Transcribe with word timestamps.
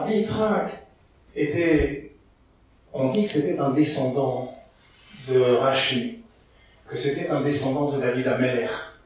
Rabbi 0.00 0.20
Yitzhak 0.20 0.70
était, 1.36 2.12
on 2.94 3.10
dit 3.12 3.24
que 3.24 3.30
c'était 3.30 3.58
un 3.58 3.70
descendant 3.70 4.54
de 5.28 5.38
Rashi, 5.38 6.20
que 6.88 6.96
c'était 6.96 7.28
un 7.28 7.42
descendant 7.42 7.92
de 7.92 8.00
David 8.00 8.26
Amer. 8.26 8.96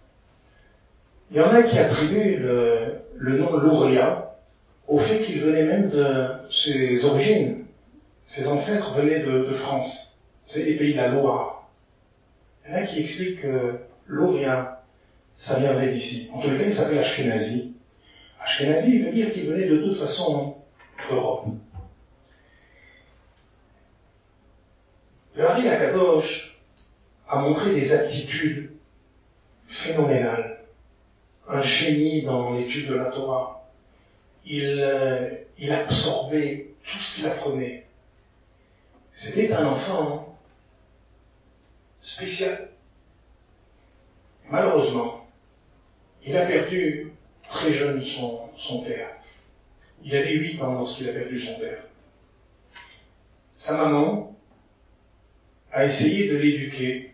Il 1.32 1.38
y 1.38 1.40
en 1.40 1.52
a 1.52 1.64
qui 1.64 1.78
attribuent 1.78 2.36
le, 2.36 3.00
le 3.16 3.38
nom 3.38 3.56
Louria 3.56 4.36
au 4.86 4.98
fait 5.00 5.18
qu'il 5.20 5.40
venait 5.40 5.64
même 5.64 5.88
de 5.88 6.26
ses 6.50 7.04
origines. 7.04 7.64
Ses 8.24 8.48
ancêtres 8.48 8.94
venaient 8.94 9.20
de, 9.20 9.52
France, 9.52 10.20
c'est 10.46 10.62
les 10.62 10.76
pays 10.76 10.92
de 10.92 10.98
la 10.98 11.08
Loire. 11.08 11.68
Il 12.64 12.72
y 12.72 12.74
en 12.76 12.78
a 12.78 12.82
qui 12.82 13.00
expliquent 13.00 13.42
que 13.42 13.80
Louria, 14.06 14.84
ça 15.34 15.58
viendrait 15.58 15.88
d'ici. 15.88 16.30
En 16.32 16.38
tous 16.38 16.50
les 16.50 16.58
cas, 16.58 16.64
il 16.66 16.72
s'appelle 16.72 16.98
Ashkenazi. 16.98 17.74
Ashkenazi 18.40 19.00
veut 19.00 19.12
dire 19.12 19.32
qu'il 19.32 19.48
venait 19.48 19.66
de 19.66 19.78
toute 19.78 19.96
façon 19.96 20.53
d'Europe. 21.08 21.46
Le 25.34 25.48
Hari 25.48 25.68
Akadosh 25.68 26.58
a 27.28 27.38
montré 27.38 27.74
des 27.74 27.92
aptitudes 27.92 28.72
phénoménales, 29.66 30.64
un 31.48 31.62
génie 31.62 32.22
dans 32.22 32.54
l'étude 32.54 32.88
de 32.88 32.94
la 32.94 33.06
Torah. 33.06 33.68
Il, 34.46 34.80
euh, 34.80 35.30
absorbait 35.70 36.74
tout 36.84 36.98
ce 36.98 37.16
qu'il 37.16 37.26
apprenait. 37.26 37.86
C'était 39.14 39.52
un 39.52 39.66
enfant 39.66 40.38
spécial. 42.00 42.70
Malheureusement, 44.50 45.26
il 46.24 46.36
a 46.36 46.44
perdu 46.44 47.12
très 47.48 47.72
jeune 47.72 48.04
son 48.04 48.82
père. 48.84 49.10
Il 50.04 50.14
avait 50.14 50.32
8 50.34 50.62
ans 50.62 50.74
lorsqu'il 50.74 51.08
a 51.08 51.12
perdu 51.12 51.38
son 51.38 51.58
père. 51.58 51.82
Sa 53.54 53.78
maman 53.78 54.36
a 55.72 55.84
essayé 55.84 56.28
de 56.28 56.36
l'éduquer 56.36 57.12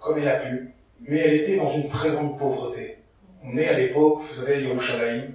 comme 0.00 0.18
elle 0.18 0.28
a 0.28 0.40
pu, 0.40 0.70
mais 1.00 1.18
elle 1.18 1.34
était 1.34 1.56
dans 1.56 1.70
une 1.70 1.88
très 1.88 2.10
grande 2.10 2.38
pauvreté. 2.38 2.98
On 3.42 3.56
est 3.56 3.68
à 3.68 3.76
l'époque, 3.76 4.20
vous 4.20 4.34
savez, 4.34 4.62
Yerushalayim, 4.62 5.32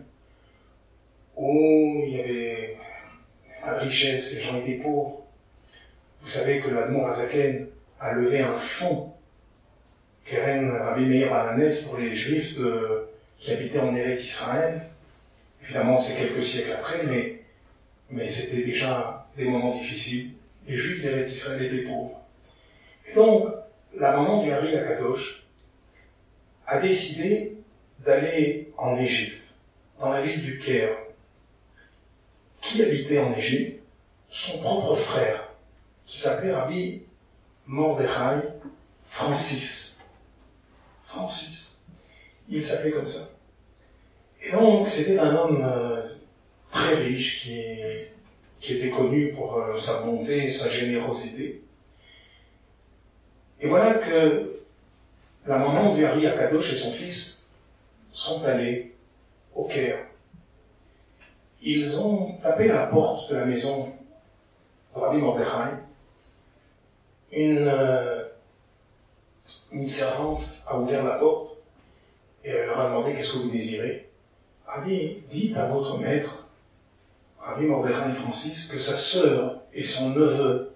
où 1.36 2.04
il 2.06 2.14
y 2.14 2.20
avait 2.20 2.78
pas 3.62 3.76
de 3.76 3.86
richesse, 3.86 4.34
les 4.36 4.42
gens 4.42 4.58
étaient 4.62 4.82
pauvres. 4.82 5.24
Vous 6.22 6.30
savez 6.30 6.62
que 6.62 6.70
l'Admor 6.70 7.08
Azaken 7.08 7.68
a 8.00 8.14
levé 8.14 8.42
un 8.42 8.58
fonds, 8.58 9.14
Keren 10.26 10.72
Rabbi 10.72 11.06
Meir 11.06 11.30
Balanes, 11.30 11.72
pour 11.86 11.98
les 11.98 12.16
Juifs 12.16 12.58
de, 12.58 13.08
qui 13.38 13.52
habitaient 13.52 13.80
en 13.80 13.96
Eretz 13.96 14.24
Israël. 14.24 14.90
Évidemment, 15.66 15.98
c'est 15.98 16.16
quelques 16.16 16.44
siècles 16.44 16.74
après, 16.74 17.04
mais, 18.10 18.28
c'était 18.28 18.64
déjà 18.64 19.28
des 19.36 19.46
moments 19.46 19.76
difficiles. 19.76 20.32
Les 20.68 20.78
Juifs 20.78 21.02
d'Eretz 21.02 21.32
Israël 21.32 21.64
étaient 21.64 21.88
pauvres. 21.88 22.22
Et 23.08 23.16
donc, 23.16 23.52
la 23.98 24.12
maman 24.12 24.44
du 24.44 24.52
Harry 24.52 24.76
Akadosh 24.76 25.44
a 26.68 26.80
décidé 26.80 27.58
d'aller 28.00 28.74
en 28.78 28.96
Égypte, 28.96 29.56
dans 30.00 30.12
la 30.12 30.22
ville 30.22 30.44
du 30.44 30.60
Caire. 30.60 30.96
Qui 32.62 32.84
habitait 32.84 33.20
en 33.20 33.34
Égypte? 33.34 33.82
Son 34.30 34.60
propre 34.60 34.96
frère, 34.96 35.50
qui 36.06 36.20
s'appelait 36.20 36.52
Rabbi 36.52 37.04
Mordechai 37.66 38.50
Francis. 39.08 40.04
Francis. 41.06 41.80
Il 42.50 42.64
s'appelait 42.64 42.92
comme 42.92 43.08
ça. 43.08 43.30
Et 44.46 44.52
donc, 44.52 44.88
c'était 44.88 45.18
un 45.18 45.36
homme 45.36 45.64
euh, 45.64 46.04
très 46.72 46.94
riche 46.94 47.42
qui, 47.42 48.74
était 48.74 48.90
connu 48.90 49.32
pour 49.34 49.58
euh, 49.58 49.80
sa 49.80 50.02
bonté, 50.02 50.52
sa 50.52 50.70
générosité. 50.70 51.64
Et 53.60 53.68
voilà 53.68 53.96
que 53.96 54.60
la 55.48 55.58
maman 55.58 55.96
du 55.96 56.06
Harry 56.06 56.28
Akadosh 56.28 56.74
et 56.74 56.76
son 56.76 56.92
fils 56.92 57.48
sont 58.12 58.44
allés 58.44 58.94
au 59.56 59.66
Caire. 59.66 60.06
Ils 61.64 62.00
ont 62.00 62.34
tapé 62.44 62.70
à 62.70 62.76
la 62.76 62.88
porte 62.88 63.32
de 63.32 63.36
la 63.36 63.46
maison 63.46 63.92
de 64.96 65.00
Rabbi 65.00 65.18
Mordechai. 65.18 65.72
Une, 67.32 67.68
euh, 67.68 68.26
une 69.72 69.88
servante 69.88 70.44
a 70.68 70.78
ouvert 70.78 71.04
la 71.04 71.16
porte 71.16 71.58
et 72.44 72.50
elle 72.50 72.68
leur 72.68 72.80
a 72.80 72.90
demandé 72.90 73.14
qu'est-ce 73.14 73.34
que 73.34 73.38
vous 73.40 73.50
désirez? 73.50 74.05
Rabbi, 74.68 75.24
dites 75.30 75.56
à 75.58 75.68
votre 75.68 75.98
maître, 76.00 76.46
Rabbi 77.40 77.66
Mordechai 77.66 78.14
Francis, 78.14 78.68
que 78.68 78.80
sa 78.80 78.96
sœur 78.96 79.62
et 79.74 79.84
son 79.84 80.10
neveu 80.10 80.74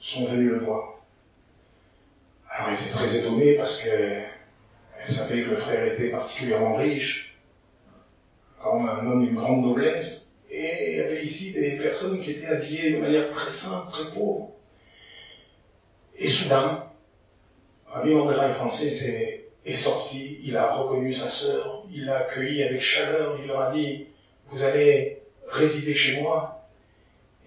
sont 0.00 0.26
venus 0.26 0.50
le 0.50 0.58
voir. 0.58 1.00
Alors 2.50 2.70
il 2.70 2.86
était 2.86 2.92
très 2.92 3.16
étonné 3.16 3.54
parce 3.54 3.78
que 3.78 3.88
elle 3.88 5.12
savait 5.12 5.42
que 5.42 5.50
le 5.50 5.56
frère 5.56 5.92
était 5.92 6.10
particulièrement 6.10 6.74
riche, 6.74 7.36
comme 8.60 8.88
un 8.88 9.04
homme 9.06 9.24
d'une 9.24 9.34
grande 9.34 9.62
noblesse, 9.62 10.34
et 10.50 10.92
il 10.92 10.98
y 10.98 11.00
avait 11.00 11.24
ici 11.24 11.52
des 11.52 11.76
personnes 11.76 12.20
qui 12.20 12.32
étaient 12.32 12.46
habillées 12.46 12.92
de 12.92 12.98
manière 13.00 13.30
très 13.32 13.50
simple, 13.50 13.90
très 13.90 14.12
pauvre. 14.12 14.50
Et 16.16 16.28
soudain, 16.28 16.88
Rabbi 17.86 18.14
Mordechai 18.14 18.54
Francis 18.54 19.02
est, 19.06 19.41
est 19.64 19.72
sorti, 19.74 20.40
il 20.42 20.56
a 20.56 20.74
reconnu 20.74 21.12
sa 21.12 21.28
sœur, 21.28 21.84
il 21.90 22.06
l'a 22.06 22.18
accueilli 22.18 22.62
avec 22.62 22.80
chaleur, 22.80 23.38
il 23.40 23.46
leur 23.46 23.60
a 23.60 23.72
dit, 23.72 24.06
vous 24.48 24.62
allez 24.62 25.22
résider 25.48 25.94
chez 25.94 26.20
moi. 26.20 26.68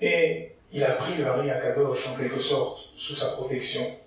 Et 0.01 0.51
il 0.71 0.83
a 0.83 0.91
pris 0.91 1.15
le 1.15 1.25
Harry 1.25 1.49
Akadosh 1.51 2.07
en 2.07 2.17
quelque 2.17 2.39
sorte 2.39 2.89
sous 2.97 3.15
sa 3.15 3.31
protection. 3.31 3.97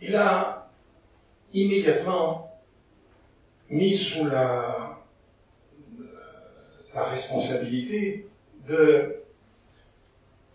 Il 0.00 0.16
a 0.16 0.68
immédiatement 1.52 2.52
mis 3.70 3.96
sous 3.96 4.26
la, 4.26 4.98
la 6.94 7.04
responsabilité 7.04 8.28
de, 8.68 9.22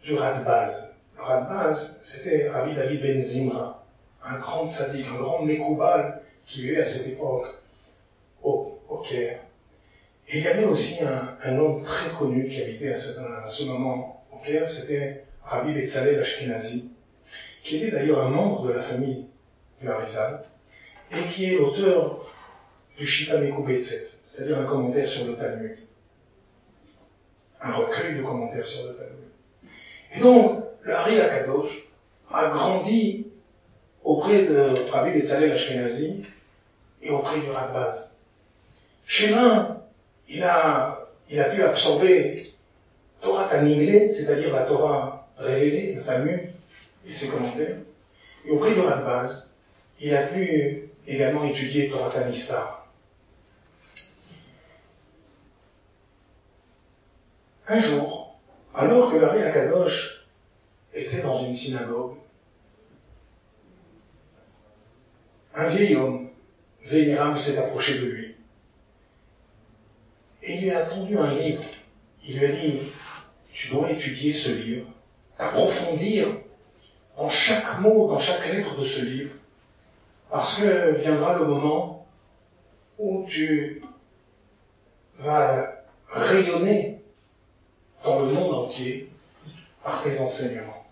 du 0.04 0.16
Radbaz. 0.16 0.96
Le 1.18 1.24
Radbaz, 1.24 2.02
c'était 2.04 2.50
Rabbi 2.50 2.76
David 2.76 3.02
Ben 3.02 3.22
Zimra, 3.22 3.86
un 4.24 4.40
grand 4.40 4.68
sadique, 4.68 5.08
un 5.08 5.18
grand 5.18 5.42
Mekoubal 5.44 6.21
qui 6.46 6.62
vivait 6.62 6.82
à 6.82 6.86
cette 6.86 7.08
époque 7.08 7.48
au, 8.44 8.80
au 8.90 8.98
Caire. 8.98 9.42
Et 10.30 10.38
il 10.40 10.44
y 10.44 10.48
avait 10.48 10.66
aussi 10.66 11.04
un, 11.04 11.38
un 11.44 11.58
homme 11.58 11.84
très 11.84 12.10
connu 12.12 12.48
qui 12.48 12.62
habitait 12.62 12.94
à 12.94 12.98
ce, 12.98 13.20
à 13.20 13.50
ce 13.50 13.66
moment 13.66 14.24
au 14.32 14.38
Caire, 14.38 14.70
c'était 14.70 15.26
Rabbi 15.44 15.74
Betzalel 15.74 16.20
Ashkenazi, 16.20 16.90
qui 17.64 17.78
était 17.78 17.92
d'ailleurs 17.92 18.22
un 18.22 18.30
membre 18.30 18.68
de 18.68 18.74
la 18.74 18.82
famille 18.82 19.26
du 19.82 19.90
Harizal, 19.90 20.44
et 21.12 21.24
qui 21.32 21.46
est 21.46 21.58
l'auteur 21.58 22.32
du 22.98 23.06
Shita 23.06 23.38
Betzet, 23.38 24.04
c'est-à-dire 24.26 24.60
un 24.60 24.66
commentaire 24.66 25.10
sur 25.10 25.26
le 25.26 25.36
Talmud. 25.36 25.78
Un 27.62 27.74
recueil 27.74 28.18
de 28.18 28.24
commentaires 28.24 28.66
sur 28.66 28.88
le 28.88 28.96
Talmud. 28.96 29.28
Et 30.16 30.20
donc, 30.20 30.64
le 30.84 30.96
Hari 30.96 31.20
Akadosh 31.20 31.88
a 32.32 32.50
grandi 32.50 33.21
auprès 34.12 34.44
de 34.44 34.92
Rabbi 34.92 35.12
Betzalel 35.14 35.54
Ashkenazi 35.54 36.26
et 37.02 37.10
auprès 37.10 37.40
du 37.40 37.50
Radbaz. 37.50 38.12
Chez 39.06 39.30
l'un, 39.30 39.82
il 40.28 40.44
a, 40.44 41.08
il 41.30 41.40
a 41.40 41.46
pu 41.46 41.64
absorber 41.64 42.46
Torah 43.22 43.48
Taniglé, 43.48 44.12
c'est-à-dire 44.12 44.54
la 44.54 44.66
Torah 44.66 45.30
révélée, 45.38 45.94
le 45.94 46.04
Talmud 46.04 46.42
et 47.08 47.14
ses 47.14 47.30
commentaires. 47.30 47.78
Et 48.46 48.52
auprès 48.52 48.74
du 48.74 48.82
Radbaz, 48.82 49.54
il 50.02 50.14
a 50.14 50.24
pu 50.24 50.90
également 51.08 51.46
étudier 51.46 51.90
Torah 51.90 52.12
Tanistar. 52.12 52.90
Un 57.66 57.80
jour, 57.80 58.36
alors 58.76 59.10
que 59.10 59.16
Larry 59.16 59.44
Akadosh 59.44 60.28
était 60.94 61.22
dans 61.22 61.42
une 61.46 61.56
synagogue, 61.56 62.16
un 65.56 65.68
vieil 65.68 65.96
homme, 65.96 66.30
vénérable, 66.84 67.38
s'est 67.38 67.58
approché 67.58 68.00
de 68.00 68.06
lui. 68.06 68.36
Et 70.44 70.56
il 70.56 70.64
lui 70.64 70.72
a 70.72 70.86
tendu 70.86 71.18
un 71.18 71.34
livre. 71.34 71.64
Il 72.26 72.40
lui 72.40 72.46
a 72.46 72.52
dit, 72.52 72.80
tu 73.54 73.70
dois 73.70 73.92
étudier 73.92 74.34
ce 74.34 74.52
livre, 74.52 74.88
approfondir 75.38 76.28
dans 77.18 77.30
chaque 77.30 77.80
mot, 77.80 78.08
dans 78.08 78.20
chaque 78.20 78.48
lettre 78.48 78.76
de 78.78 78.84
ce 78.84 79.04
livre, 79.04 79.32
parce 80.30 80.60
que 80.60 80.96
viendra 80.96 81.38
le 81.38 81.46
moment 81.46 82.08
où 82.98 83.26
tu 83.30 83.84
vas 85.18 85.84
rayonner 86.08 87.02
dans 88.04 88.20
le 88.22 88.32
monde 88.32 88.54
entier 88.56 89.10
par 89.84 90.02
tes 90.04 90.20
enseignements. 90.20 90.86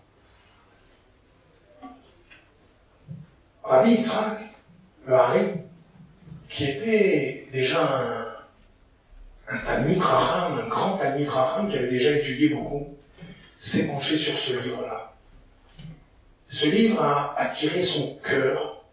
Rabbi 3.62 3.92
Yitzhak, 3.92 4.49
le 5.06 5.14
Hari, 5.14 5.46
qui 6.48 6.64
était 6.64 7.46
déjà 7.52 8.36
un, 9.48 9.56
un 9.66 9.82
un 9.82 10.68
grand 10.68 10.98
Talmud 10.98 11.28
qui 11.70 11.76
avait 11.76 11.90
déjà 11.90 12.12
étudié 12.12 12.50
beaucoup, 12.50 12.96
s'est 13.58 13.86
penché 13.86 14.16
sur 14.16 14.36
ce 14.36 14.60
livre-là. 14.62 15.14
Ce 16.48 16.66
livre 16.66 17.02
a 17.02 17.38
attiré 17.38 17.82
son 17.82 18.16
cœur. 18.16 18.84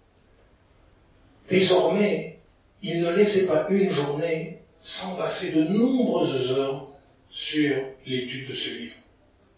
Désormais, 1.50 2.40
il 2.82 3.02
ne 3.02 3.12
laissait 3.12 3.48
pas 3.48 3.68
une 3.70 3.90
journée 3.90 4.60
sans 4.80 5.16
passer 5.16 5.54
de 5.54 5.64
nombreuses 5.64 6.52
heures 6.52 6.88
sur 7.30 7.76
l'étude 8.06 8.50
de 8.50 8.54
ce 8.54 8.70
livre. 8.70 8.96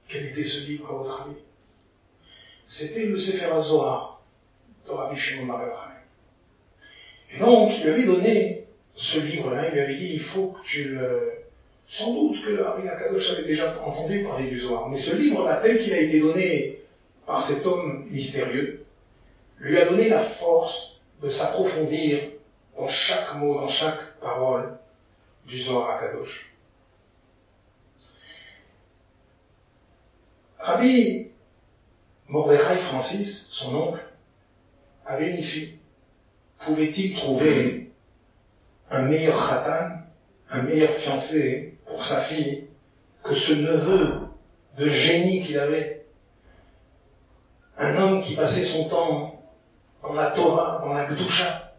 Quel 0.08 0.26
était 0.26 0.44
ce 0.44 0.66
livre 0.66 0.90
à 0.90 0.94
votre 0.94 1.22
avis? 1.24 1.40
C'était 2.66 3.06
le 3.06 3.18
Sefer 3.18 3.60
Zohar 3.60 4.22
de 4.86 4.92
Rabbi 4.92 5.20
Et 7.32 7.40
donc, 7.40 7.72
il 7.78 7.84
lui 7.84 7.90
avait 7.92 8.06
donné 8.06 8.66
ce 8.96 9.20
livre-là, 9.20 9.70
il 9.70 9.74
lui 9.74 9.82
avait 9.82 9.96
dit, 9.96 10.14
il 10.14 10.22
faut 10.22 10.48
que 10.48 10.66
tu 10.66 10.84
le... 10.90 11.34
Sans 11.88 12.14
doute 12.14 12.44
que 12.46 12.62
Rabbi 12.62 12.88
Akadosh 12.88 13.32
avait 13.32 13.48
déjà 13.48 13.82
entendu 13.84 14.24
parler 14.24 14.48
du 14.48 14.60
Zohar, 14.60 14.90
mais 14.90 14.98
ce 14.98 15.16
livre-là, 15.16 15.60
tel 15.64 15.80
qu'il 15.80 15.92
a 15.94 15.98
été 15.98 16.20
donné 16.20 16.82
par 17.26 17.42
cet 17.42 17.66
homme 17.66 18.08
mystérieux, 18.12 18.86
lui 19.58 19.78
a 19.80 19.86
donné 19.86 20.08
la 20.08 20.20
force 20.20 21.00
de 21.22 21.30
s'approfondir 21.30 22.20
dans 22.78 22.88
chaque 22.88 23.36
mot, 23.36 23.56
dans 23.56 23.68
chaque 23.68 24.20
parole 24.20 24.78
du 25.48 25.60
Zohar 25.60 25.98
Akadosh. 25.98 26.54
Rabbi 30.60 31.32
Mordechai 32.28 32.78
Francis, 32.78 33.48
son 33.50 33.76
oncle, 33.76 34.04
avait 35.08 35.32
une 35.32 35.42
fille. 35.42 35.79
Pouvait-il 36.60 37.16
trouver 37.16 37.92
un 38.92 39.04
meilleur 39.04 39.48
khatan, 39.48 39.98
un 40.50 40.62
meilleur 40.64 40.92
fiancé 40.92 41.78
pour 41.86 42.04
sa 42.04 42.22
fille 42.22 42.68
que 43.24 43.34
ce 43.34 43.54
neveu 43.54 44.22
de 44.78 44.88
génie 44.88 45.44
qu'il 45.44 45.58
avait? 45.60 46.06
Un 47.78 47.96
homme 47.96 48.22
qui 48.22 48.36
passait 48.36 48.62
son 48.62 48.90
temps 48.90 49.42
dans 50.02 50.14
la 50.14 50.32
Torah, 50.32 50.80
dans 50.82 50.94
la 50.94 51.06
Gdusha. 51.06 51.74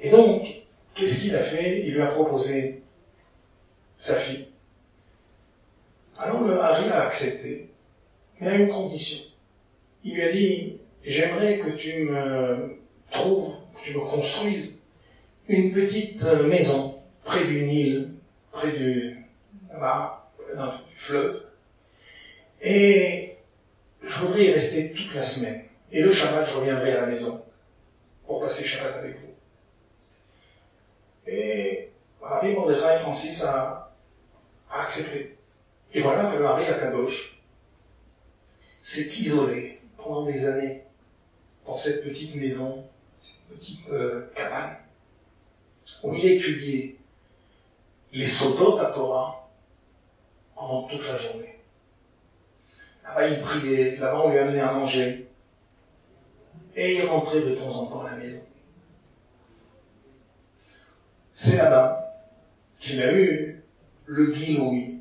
Et 0.00 0.10
donc, 0.10 0.46
qu'est-ce 0.94 1.20
qu'il 1.20 1.36
a 1.36 1.42
fait? 1.42 1.86
Il 1.86 1.94
lui 1.94 2.02
a 2.02 2.08
proposé 2.08 2.82
sa 3.96 4.16
fille. 4.16 4.48
Alors 6.18 6.42
le 6.42 6.58
Harry 6.60 6.88
a 6.88 7.02
accepté 7.02 7.70
mais 8.40 8.48
à 8.48 8.54
une 8.54 8.68
condition. 8.68 9.22
Il 10.02 10.14
lui 10.14 10.22
a 10.22 10.32
dit, 10.32 10.78
j'aimerais 11.04 11.58
que 11.58 11.70
tu 11.70 12.04
me 12.04 12.78
trouves, 13.10 13.54
tu 13.82 13.94
me 13.94 14.00
construises 14.00 14.80
une 15.48 15.72
petite 15.72 16.22
euh, 16.24 16.44
maison 16.44 16.98
près 17.24 17.44
du 17.44 17.62
Nil, 17.64 18.12
près 18.52 18.72
du, 18.72 19.24
là 19.72 20.30
près 20.36 20.54
du 20.54 20.96
fleuve, 20.96 21.42
et 22.60 23.36
je 24.02 24.18
voudrais 24.18 24.44
y 24.44 24.52
rester 24.52 24.92
toute 24.92 25.14
la 25.14 25.22
semaine. 25.22 25.62
Et 25.92 26.02
le 26.02 26.12
Shabbat, 26.12 26.48
je 26.48 26.56
reviendrai 26.56 26.92
à 26.92 27.00
la 27.02 27.06
maison 27.06 27.44
pour 28.26 28.40
passer 28.40 28.64
Shabbat 28.64 28.96
avec 28.96 29.16
vous. 29.18 29.30
Et 31.26 31.90
Rabbi 32.20 32.52
Mordechai 32.52 32.98
Francis 33.00 33.44
a, 33.44 33.92
accepté. 34.70 35.36
Et 35.92 36.00
voilà 36.00 36.30
que 36.30 36.36
le 36.36 36.44
mari 36.44 36.66
à 36.66 36.74
Kadosh 36.74 37.40
s'est 38.82 39.08
isolé 39.20 39.80
pendant 39.96 40.24
des 40.24 40.46
années 40.46 40.84
dans 41.66 41.76
cette 41.76 42.04
petite 42.04 42.36
maison, 42.36 42.84
cette 43.20 43.46
petite 43.48 43.88
euh, 43.90 44.30
cabane, 44.34 44.78
où 46.02 46.14
il 46.14 46.24
étudiait 46.24 46.96
les 48.12 48.24
Sodot 48.24 48.78
à 48.78 48.86
Torah 48.86 49.50
pendant 50.54 50.88
toute 50.88 51.06
la 51.06 51.18
journée. 51.18 51.58
Là-bas, 53.04 53.28
il 53.28 53.40
priait, 53.42 53.96
là-bas, 53.96 54.22
on 54.24 54.30
lui 54.30 54.38
amenait 54.38 54.60
à 54.60 54.72
manger, 54.72 55.28
et 56.74 56.96
il 56.96 57.06
rentrait 57.06 57.42
de 57.42 57.54
temps 57.54 57.68
en 57.68 57.86
temps 57.86 58.06
à 58.06 58.10
la 58.10 58.16
maison. 58.16 58.42
C'est 61.34 61.58
là-bas 61.58 62.14
qu'il 62.78 63.02
a 63.02 63.12
eu 63.12 63.62
le 64.06 64.32
guillouis 64.32 65.00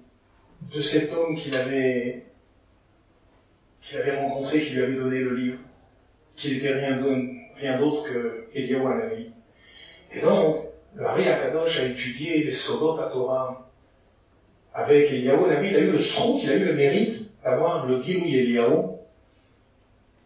de 0.74 0.81
cet 0.81 1.13
homme 1.13 1.38
qu'il 1.38 1.56
avait 1.56 2.25
rencontré, 4.18 4.65
qui 4.65 4.72
lui 4.72 4.83
avait 4.83 4.95
donné 4.95 5.22
le 5.22 5.36
livre, 5.36 5.60
qui 6.36 6.51
n'était 6.51 6.74
rien 6.74 6.98
d'autre 7.77 8.03
que 8.03 8.47
Eliyahu 8.53 8.85
Hanavi. 8.88 9.31
Et 10.11 10.21
donc, 10.21 10.65
le 10.95 11.06
Hari 11.06 11.27
Akadosh 11.27 11.79
a 11.79 11.85
étudié 11.85 12.44
les 12.44 12.51
Sodot 12.51 13.00
à 13.00 13.09
Torah 13.09 13.69
avec 14.73 15.11
Eliyahu 15.11 15.45
Hanavi. 15.45 15.69
Il 15.69 15.75
a 15.75 15.79
eu 15.79 15.91
le 15.91 16.00
srout, 16.00 16.39
il 16.44 16.50
a 16.50 16.56
eu 16.56 16.65
le 16.65 16.73
mérite 16.73 17.31
d'avoir 17.44 17.85
le 17.85 18.01
Giloui 18.01 18.38
Eliyahu 18.38 18.95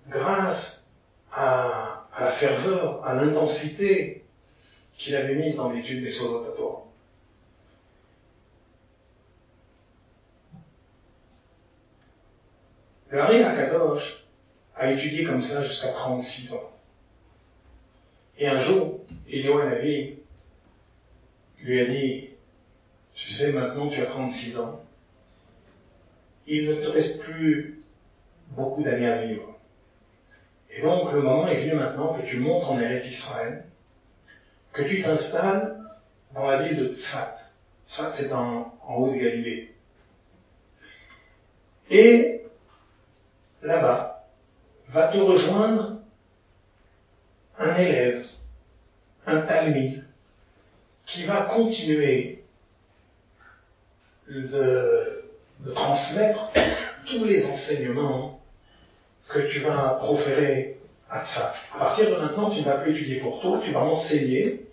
grâce 0.08 0.92
à, 1.32 2.08
la 2.20 2.28
ferveur, 2.28 3.06
à 3.06 3.16
l'intensité 3.16 4.24
qu'il 4.94 5.16
avait 5.16 5.36
mise 5.36 5.56
dans 5.58 5.72
l'étude 5.72 6.04
des 6.04 6.10
Sodot 6.10 6.46
à 6.46 6.56
Torah. 6.56 6.84
Le 13.10 13.20
Harry 13.20 13.44
Akadosh 13.44 14.26
a 14.76 14.92
étudié 14.92 15.24
comme 15.24 15.42
ça 15.42 15.64
jusqu'à 15.64 15.90
36 15.90 16.54
ans. 16.54 16.73
Et 18.38 18.48
un 18.48 18.60
jour, 18.62 19.02
Eliyahu 19.28 19.70
Navi 19.70 20.16
lui 21.60 21.80
a 21.80 21.86
dit, 21.86 22.30
tu 23.14 23.30
sais, 23.30 23.54
maintenant 23.54 23.90
tu 23.90 24.02
as 24.02 24.06
36 24.06 24.60
ans, 24.60 24.84
il 26.48 26.68
ne 26.68 26.76
te 26.76 26.88
reste 26.88 27.24
plus 27.24 27.84
beaucoup 28.50 28.84
d'années 28.84 29.10
à 29.10 29.26
vivre. 29.26 29.58
Et 30.72 30.82
donc 30.82 31.12
le 31.14 31.22
moment 31.22 31.48
est 31.48 31.62
venu 31.62 31.76
maintenant 31.76 32.14
que 32.16 32.26
tu 32.26 32.40
montes 32.40 32.66
en 32.66 32.80
Eretz 32.80 33.08
Israël, 33.08 33.66
que 34.72 34.82
tu 34.82 35.02
t'installes 35.02 35.78
dans 36.34 36.46
la 36.48 36.64
ville 36.64 36.78
de 36.78 36.94
Tzfat. 36.94 37.36
Tzfat 37.86 38.12
c'est 38.14 38.34
en, 38.34 38.76
en 38.82 38.96
haut 38.96 39.12
de 39.12 39.18
Galilée. 39.18 39.74
Et 41.92 42.42
là-bas, 43.62 44.28
va 44.88 45.08
te 45.08 45.18
rejoindre 45.18 45.93
un 47.60 47.76
élève, 47.76 48.26
un 49.26 49.42
talmide, 49.42 50.04
qui 51.06 51.24
va 51.24 51.44
continuer 51.44 52.44
de, 54.30 55.24
transmettre 55.76 56.52
tous 57.06 57.26
les 57.26 57.46
enseignements 57.46 58.42
que 59.30 59.40
tu 59.40 59.60
vas 59.60 59.98
proférer 60.00 60.80
à 61.10 61.24
ça. 61.24 61.54
À 61.76 61.80
partir 61.80 62.10
de 62.10 62.16
maintenant, 62.16 62.50
tu 62.50 62.60
ne 62.60 62.66
vas 62.66 62.78
plus 62.80 62.92
étudier 62.92 63.20
pour 63.20 63.42
toi, 63.42 63.62
tu 63.64 63.72
vas 63.72 63.82
enseigner, 63.82 64.66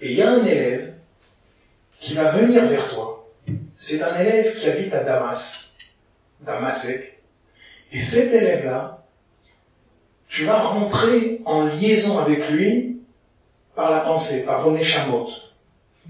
et 0.00 0.10
il 0.10 0.16
y 0.16 0.22
a 0.22 0.30
un 0.30 0.44
élève 0.44 0.94
qui 2.00 2.14
va 2.14 2.24
venir 2.30 2.64
vers 2.66 2.88
toi. 2.90 3.28
C'est 3.76 4.02
un 4.02 4.18
élève 4.18 4.58
qui 4.58 4.68
habite 4.68 4.92
à 4.92 5.04
Damas, 5.04 5.74
Damasek, 6.40 7.20
et 7.92 8.00
cet 8.00 8.32
élève-là, 8.32 8.97
tu 10.38 10.44
vas 10.44 10.60
rentrer 10.60 11.40
en 11.46 11.64
liaison 11.64 12.20
avec 12.20 12.48
lui 12.48 13.00
par 13.74 13.90
la 13.90 14.02
pensée, 14.02 14.44
par 14.44 14.60
vos 14.60 14.70
Neshamot. 14.70 15.26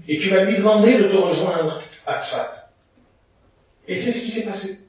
Et 0.07 0.19
tu 0.19 0.29
vas 0.29 0.43
lui 0.43 0.57
demander 0.57 0.99
de 0.99 1.05
te 1.05 1.15
rejoindre 1.15 1.79
à 2.05 2.21
Tzfat. 2.21 2.51
Et 3.87 3.95
c'est 3.95 4.11
ce 4.11 4.21
qui 4.23 4.29
s'est 4.29 4.47
passé. 4.47 4.81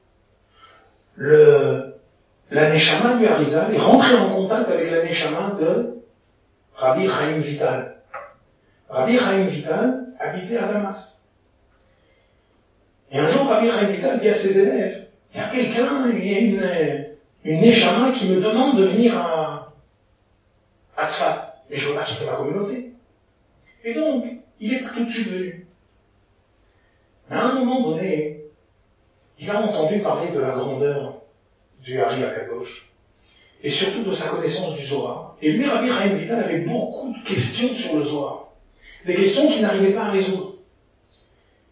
Le, 1.16 1.94
la 2.50 2.70
Neshama 2.70 3.14
du 3.14 3.26
Harizal 3.26 3.75
est 3.75 3.78
rentré 3.78 4.14
en 4.14 4.28
contact 4.28 4.68
avec 4.68 4.90
la 4.90 5.04
Neshama 5.04 5.56
de 5.59 6.02
Rabbi 6.75 7.09
Chaim 7.09 7.38
Vital. 7.38 7.97
Rabbi 8.90 9.16
Chaim 9.16 9.44
Vital 9.44 10.06
habitait 10.18 10.59
à 10.59 10.66
Damas. 10.66 11.25
Et 13.11 13.18
un 13.18 13.26
jour, 13.26 13.47
Rabbi 13.47 13.70
Chaim 13.70 13.87
Vital 13.87 14.20
dit 14.20 14.28
à 14.28 14.35
ses 14.35 14.59
élèves, 14.59 15.06
il 15.32 15.40
y 15.40 15.42
a 15.42 15.49
quelqu'un, 15.49 16.11
il 16.11 16.26
y 16.26 16.35
a 16.35 16.38
une, 16.40 17.00
une 17.44 17.61
Neshama 17.61 18.12
qui 18.12 18.28
me 18.28 18.40
demande 18.40 18.78
de 18.78 18.85
venir 18.85 19.16
à, 19.16 19.73
à 20.97 21.09
Tzfat. 21.09 21.64
Mais 21.70 21.76
je 21.76 21.87
ne 21.87 21.92
veux 21.92 21.99
pas 21.99 22.04
quitter 22.04 22.26
ma 22.26 22.32
communauté. 22.32 22.92
Et 23.85 23.94
donc, 23.94 24.25
il 24.59 24.75
est 24.75 24.82
tout 24.82 25.04
de 25.04 25.09
suite 25.09 25.28
venu. 25.28 25.66
Mais 27.28 27.37
à 27.37 27.47
un 27.47 27.54
moment 27.54 27.80
donné, 27.88 28.44
il 29.38 29.50
a 29.50 29.61
entendu 29.61 30.00
parler 30.00 30.30
de 30.32 30.38
la 30.38 30.50
grandeur 30.50 31.23
du 31.82 31.99
Hari 31.99 32.25
Akadosh, 32.25 32.90
et 33.62 33.70
surtout 33.70 34.02
de 34.02 34.12
sa 34.12 34.28
connaissance 34.30 34.75
du 34.75 34.85
Zohar. 34.85 35.37
Et 35.40 35.52
lui, 35.52 35.66
Rabbi 35.66 35.88
Chaim 35.88 36.14
Vital 36.14 36.40
avait 36.40 36.61
beaucoup 36.61 37.14
de 37.14 37.25
questions 37.26 37.73
sur 37.73 37.97
le 37.97 38.02
Zohar. 38.02 38.49
Des 39.06 39.14
questions 39.14 39.49
qu'il 39.49 39.62
n'arrivait 39.62 39.92
pas 39.92 40.06
à 40.06 40.11
résoudre. 40.11 40.56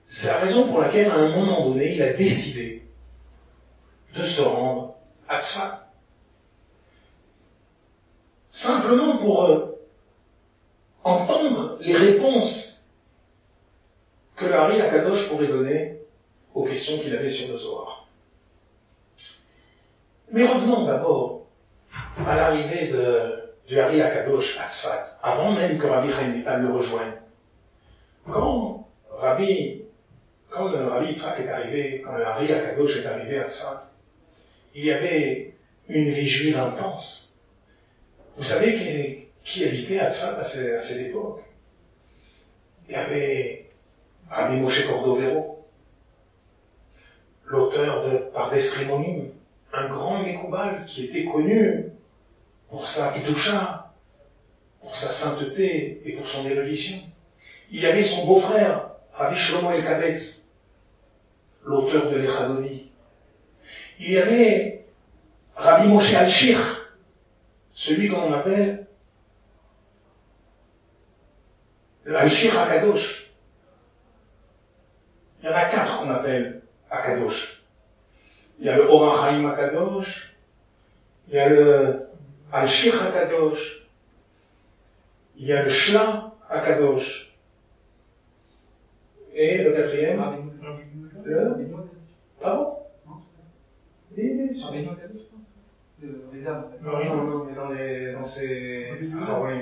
C'est 0.06 0.28
la 0.28 0.38
raison 0.38 0.68
pour 0.68 0.80
laquelle, 0.80 1.10
à 1.10 1.16
un 1.16 1.36
moment 1.36 1.68
donné, 1.68 1.94
il 1.94 2.02
a 2.02 2.14
décidé 2.14 2.86
de 4.16 4.22
se 4.22 4.40
rendre 4.40 4.87
Simplement 8.50 9.18
pour 9.18 9.44
euh, 9.44 9.78
entendre 11.04 11.78
les 11.80 11.94
réponses 11.94 12.84
que 14.36 14.46
le 14.46 14.54
Hari 14.54 14.80
Akadosh 14.80 15.28
pourrait 15.28 15.48
donner 15.48 16.00
aux 16.54 16.64
questions 16.64 16.98
qu'il 16.98 17.14
avait 17.14 17.28
sur 17.28 17.52
le 17.52 17.58
Zohar. 17.58 18.08
Mais 20.32 20.46
revenons 20.46 20.84
d'abord 20.84 21.46
à 22.26 22.36
l'arrivée 22.36 22.88
de, 22.88 23.52
du 23.66 23.78
Hari 23.78 24.02
Akadosh 24.02 24.58
à 24.58 24.68
Tzfat, 24.68 25.18
avant 25.22 25.52
même 25.52 25.78
que 25.78 25.86
Rabbi 25.86 26.10
Chaim 26.10 26.58
le 26.58 26.72
rejoigne. 26.72 27.12
Quand 28.30 28.88
Rabbi, 29.10 29.82
quand 30.50 30.68
le 30.68 30.86
Rabbi 30.86 31.10
est 31.10 31.48
arrivé, 31.48 32.02
quand 32.04 32.16
le 32.16 32.26
Hari 32.26 32.52
Akadosh 32.52 32.98
est 32.98 33.06
arrivé 33.06 33.38
à 33.38 33.48
Tzfat, 33.48 33.87
il 34.74 34.84
y 34.84 34.90
avait 34.90 35.54
une 35.88 36.08
vie 36.08 36.28
juive 36.28 36.58
intense. 36.58 37.36
Vous 38.36 38.44
savez 38.44 39.28
qui, 39.44 39.64
habitait 39.64 39.98
à 39.98 40.10
Tzfat 40.10 40.38
à, 40.38 40.44
cette 40.44 41.06
époque 41.08 41.42
Il 42.88 42.92
y 42.92 42.94
avait 42.94 43.70
Rabbi 44.30 44.56
Moshe 44.56 44.86
Cordovero, 44.86 45.66
l'auteur 47.46 48.08
de 48.08 48.18
Par 48.32 48.50
Desrimonim, 48.50 49.30
un 49.72 49.88
grand 49.88 50.22
Mekoubal 50.22 50.84
qui 50.86 51.06
était 51.06 51.24
connu 51.24 51.92
pour 52.68 52.86
sa 52.86 53.12
Kedusha, 53.12 53.94
pour 54.80 54.94
sa 54.94 55.08
sainteté 55.08 56.02
et 56.04 56.12
pour 56.12 56.26
son 56.26 56.46
érudition. 56.46 56.98
Il 57.70 57.80
y 57.80 57.86
avait 57.86 58.02
son 58.02 58.26
beau-frère, 58.26 58.90
Rabbi 59.12 59.36
Shlomo 59.36 59.72
El 59.72 59.84
Kabetz, 59.84 60.48
l'auteur 61.64 62.10
de 62.10 62.16
l'Echadoni. 62.16 62.77
Il 64.00 64.10
y 64.10 64.18
avait 64.18 64.84
Rabbi 65.56 65.88
Moshe 65.88 66.14
Al-Shir, 66.14 66.58
celui 67.72 68.08
qu'on 68.08 68.32
appelle 68.32 68.86
Al-Shir 72.06 72.58
Akadosh. 72.58 73.32
Il 75.40 75.46
y 75.46 75.48
en 75.48 75.54
a 75.54 75.64
quatre 75.66 75.98
qu'on 75.98 76.10
appelle 76.10 76.62
Akadosh. 76.90 77.62
Il 78.58 78.66
y 78.66 78.68
a 78.68 78.76
le 78.76 78.88
Orachaim 78.88 79.44
Akadosh, 79.48 80.34
il 81.28 81.34
y 81.34 81.38
a 81.38 81.48
le 81.48 82.08
Al-Shir 82.52 83.00
Akadosh, 83.02 83.88
il 85.36 85.46
y 85.46 85.52
a 85.52 85.62
le 85.62 85.70
Shla 85.70 86.34
Akadosh, 86.48 87.36
et 89.32 89.62
le 89.62 89.72
quatrième, 89.72 90.50
le... 91.24 91.54
Pardon? 92.40 92.67
Dis, 94.18 94.34
dis, 94.34 94.64
les 96.32 96.46
âmes. 96.48 96.64
Non, 96.82 97.04
non, 97.04 97.22
non, 97.24 97.44
mais 97.44 97.54
dans, 97.54 97.68
les, 97.68 98.12
dans 98.12 98.24
ces... 98.24 98.90
Ah, 99.20 99.40
oui. 99.40 99.52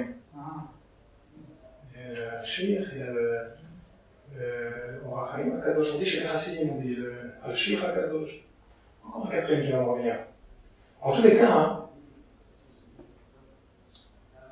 Il 1.94 2.00
y 2.00 2.16
a 2.16 2.40
le 2.40 2.46
Shir, 2.46 2.88
il 2.92 2.98
y 2.98 3.02
a 3.02 3.12
le... 3.12 3.50
Orachaim 5.06 5.58
Akadosh, 5.58 5.92
on 5.94 5.98
dit 5.98 6.06
chez 6.06 6.20
les 6.20 6.26
Chassidim, 6.26 6.70
on 6.72 6.80
dit 6.80 6.94
le 6.94 7.32
Al-Shir 7.44 7.84
Akadosh. 7.84 8.46
Encore 9.04 9.26
un 9.26 9.30
quatrième 9.30 9.64
qui 9.66 9.72
va 9.72 9.80
me 9.80 9.84
revenir. 9.84 10.16
En 11.02 11.14
tous 11.14 11.22
les 11.22 11.36
cas, 11.36 11.52
hein, 11.52 11.88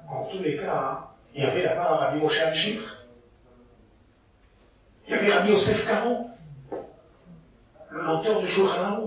en 0.08 0.24
tous 0.26 0.38
les 0.38 0.56
cas, 0.58 0.76
hein, 0.76 1.06
il 1.34 1.42
y 1.42 1.46
avait 1.46 1.62
là-bas 1.62 1.92
un 1.92 1.96
Rabbi 1.96 2.20
Moshe 2.20 2.40
Al-Shir. 2.40 3.06
Il 5.06 5.12
y 5.12 5.14
avait 5.14 5.32
Rabbi 5.32 5.50
Yosef 5.50 5.86
Karo, 5.86 6.28
l'auteur 7.90 8.40
du 8.40 8.48
Shulchan 8.48 9.02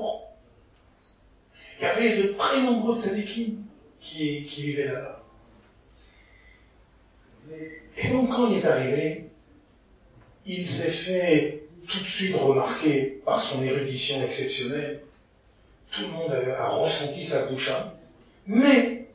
Il 1.80 1.84
y 1.84 1.86
avait 1.86 2.24
de 2.24 2.34
très 2.34 2.62
nombreux 2.62 3.00
tzadikim 3.00 3.58
qui, 4.00 4.46
qui 4.46 4.64
vivaient 4.64 4.86
là-bas. 4.86 5.24
Et 7.98 8.08
donc 8.10 8.30
quand 8.30 8.48
il 8.50 8.58
est 8.58 8.66
arrivé, 8.66 9.30
il 10.46 10.68
s'est 10.68 10.92
fait 10.92 11.64
tout 11.88 12.00
de 12.00 12.06
suite 12.06 12.36
remarquer 12.36 13.22
par 13.26 13.42
son 13.42 13.64
érudition 13.64 14.22
exceptionnelle, 14.24 15.02
tout 15.92 16.02
le 16.02 16.08
monde 16.10 16.32
a 16.32 16.68
ressenti 16.68 17.24
sa 17.24 17.46
boucha, 17.46 17.98
mais 18.46 19.08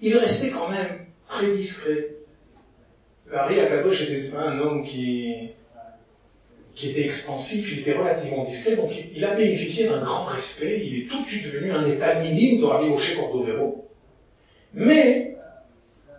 il 0.00 0.16
restait 0.16 0.50
quand 0.50 0.68
même 0.68 1.06
très 1.28 1.50
discret. 1.50 2.08
Larry 3.30 3.60
Akadosh 3.60 4.02
était 4.02 4.34
un 4.34 4.58
homme 4.58 4.84
qui, 4.84 5.50
qui 6.80 6.88
était 6.88 7.04
expansif, 7.04 7.70
il 7.72 7.80
était 7.80 7.92
relativement 7.92 8.42
discret, 8.42 8.74
donc 8.74 8.90
il, 9.12 9.22
a 9.22 9.34
bénéficié 9.34 9.86
d'un 9.86 10.00
grand 10.00 10.24
respect, 10.24 10.80
il 10.82 11.02
est 11.02 11.08
tout 11.08 11.20
de 11.20 11.26
suite 11.26 11.44
devenu 11.44 11.72
un 11.72 11.84
état 11.84 12.14
minime 12.14 12.58
de 12.62 12.64
Rabbi 12.64 12.88
Moshe 12.88 13.14
Cordovero, 13.16 13.86
mais 14.72 15.36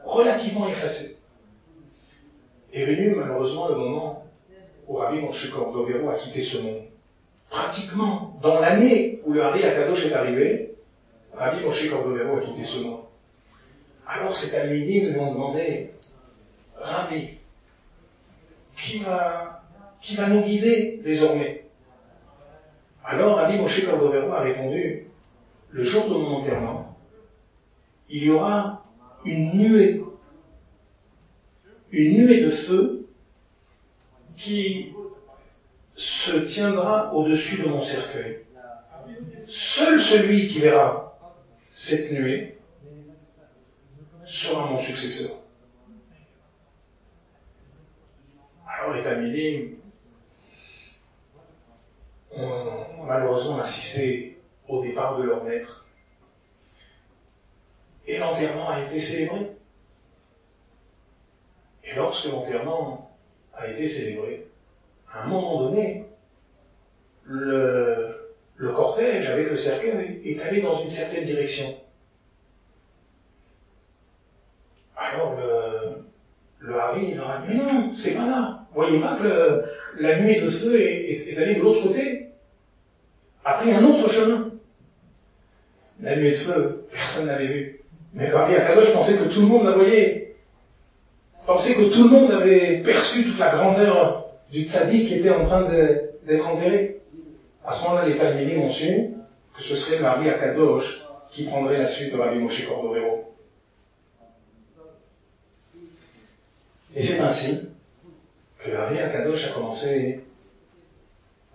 relativement 0.06 0.68
effacé. 0.68 1.18
Est 2.74 2.86
venu 2.86 3.15
malheureusement 3.15 3.70
le 3.70 3.75
moment 3.75 4.24
où 4.88 4.98
Rabbi 4.98 5.22
Moshe 5.22 5.50
Cordovero 5.50 6.12
a 6.12 6.13
quitté 6.13 6.41
ce 6.41 6.60
monde 6.60 6.84
pratiquement 7.50 8.38
dans 8.44 8.60
l'année 8.60 9.20
où 9.25 9.34
le 9.34 9.41
Hari 9.41 9.63
Akadosh 9.63 10.06
est 10.06 10.13
arrivé, 10.13 10.75
Rabbi 11.34 11.65
Moshe 11.65 11.89
Cordovero 11.89 12.38
a 12.38 12.41
quitté 12.41 12.63
ce 12.63 12.84
monde. 12.84 13.01
Alors 14.08 14.36
ces 14.36 14.51
Talmidim 14.51 15.10
lui 15.10 15.20
ont 15.20 15.34
demandé, 15.34 15.89
Rabbi, 16.75 17.30
qui 18.77 19.00
va, 19.00 19.50
qui 20.01 20.15
va 20.15 20.27
nous 20.27 20.41
guider 20.41 21.00
désormais 21.03 21.65
Alors 23.05 23.38
Rabbi 23.38 23.58
Moshe 23.58 23.86
a 23.88 24.41
répondu, 24.41 25.08
le 25.70 25.84
jour 25.84 26.10
de 26.10 26.15
mon 26.15 26.38
enterrement, 26.38 26.98
il 28.10 28.24
y 28.25 28.29
aura 28.29 28.84
une 29.24 29.58
nuée, 29.58 30.03
une 31.91 32.17
nuée 32.17 32.43
de 32.43 32.50
feu 32.50 33.08
qui 34.36 34.93
se 35.96 36.38
tiendra 36.38 37.13
au-dessus 37.13 37.62
de 37.62 37.67
mon 37.67 37.79
cercueil. 37.79 38.39
Seul 39.48 40.01
celui 40.01 40.48
qui 40.48 40.60
verra 40.60 41.20
cette 41.62 42.12
nuée 42.12 42.58
sera 44.25 44.65
mon 44.65 44.77
successeur. 44.79 45.38
Alors 48.65 48.96
les 48.96 49.03
Tamidim 49.03 49.80
malheureusement 53.05 53.60
assisté 53.60 54.39
au 54.67 54.81
départ 54.81 55.17
de 55.17 55.24
leur 55.24 55.43
maître. 55.43 55.86
Et 58.07 58.17
l'enterrement 58.17 58.69
a 58.69 58.81
été 58.83 59.00
célébré. 59.00 59.51
Et 61.83 61.95
lorsque 61.95 62.25
l'enterrement 62.25 63.12
a 63.53 63.67
été 63.67 63.88
célébré, 63.88 64.48
à 65.12 65.24
un 65.24 65.27
moment 65.27 65.60
donné, 65.60 66.05
le, 67.25 68.17
cortège 68.74 69.27
avec 69.29 69.50
le 69.50 69.57
cercueil 69.57 70.21
est 70.24 70.41
allé 70.41 70.62
dans 70.62 70.81
une 70.81 70.89
certaine 70.89 71.25
direction. 71.25 71.65
Alors 74.95 75.36
le, 75.36 76.05
le 76.60 76.79
Harry 76.79 77.13
leur 77.13 77.29
a 77.29 77.41
dit, 77.41 77.57
mais 77.57 77.74
non, 77.74 77.93
c'est 77.93 78.15
pas 78.15 78.25
là. 78.25 78.67
Voyez 78.74 79.00
pas 79.00 79.15
que 79.15 79.63
la 80.00 80.19
nuée 80.19 80.41
de 80.41 80.50
feu 80.50 80.79
est, 80.79 81.38
allée 81.38 81.55
de 81.55 81.62
l'autre 81.62 81.88
côté, 81.88 82.20
a 83.51 83.58
pris 83.58 83.72
un 83.72 83.84
autre 83.84 84.10
chemin. 84.10 84.51
La 86.01 86.15
nuée 86.15 86.31
de 86.31 86.36
feu, 86.36 86.86
personne 86.91 87.27
n'avait 87.27 87.48
vu. 87.48 87.81
Mais 88.13 88.31
Harry 88.31 88.55
je 88.86 88.91
pensais 88.91 89.17
que 89.17 89.25
tout 89.25 89.41
le 89.41 89.48
monde 89.48 89.65
la 89.65 89.74
voyait. 89.74 90.36
Pensait 91.46 91.75
que 91.75 91.93
tout 91.93 92.03
le 92.03 92.10
monde 92.10 92.31
avait 92.31 92.81
perçu 92.84 93.25
toute 93.25 93.39
la 93.39 93.50
grandeur 93.50 94.27
du 94.51 94.63
tzaddik 94.63 95.08
qui 95.08 95.15
était 95.15 95.31
en 95.31 95.46
train 95.46 95.70
d'être 95.70 96.48
enterré. 96.48 97.01
À 97.65 97.74
ce 97.74 97.84
moment-là, 97.84 98.08
les 98.08 98.15
Talmudim 98.15 98.62
ont 98.62 98.72
su 98.72 99.12
que 99.55 99.63
ce 99.63 99.75
serait 99.75 100.01
Marie 100.01 100.29
Akadosh 100.29 101.05
qui 101.29 101.46
prendrait 101.46 101.77
la 101.77 101.86
suite 101.86 102.13
de 102.13 102.17
Rabbi 102.17 102.39
Moshe 102.39 102.67
Cordovero. 102.67 103.34
Et 106.96 107.01
c'est 107.01 107.20
ainsi 107.20 107.70
que 108.60 108.72
Marie 108.72 109.00
Akadosh 109.00 109.48
a 109.48 109.53
commencé 109.53 110.22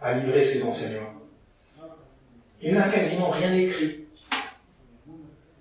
à 0.01 0.15
livrer 0.15 0.43
ses 0.43 0.65
enseignements. 0.65 1.16
Il 2.63 2.75
n'a 2.75 2.89
quasiment 2.89 3.31
rien 3.31 3.53
écrit 3.55 4.07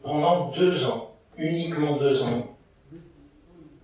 pendant 0.02 0.52
deux 0.52 0.86
ans, 0.86 1.16
uniquement 1.38 1.98
deux 1.98 2.24
ans. 2.24 2.56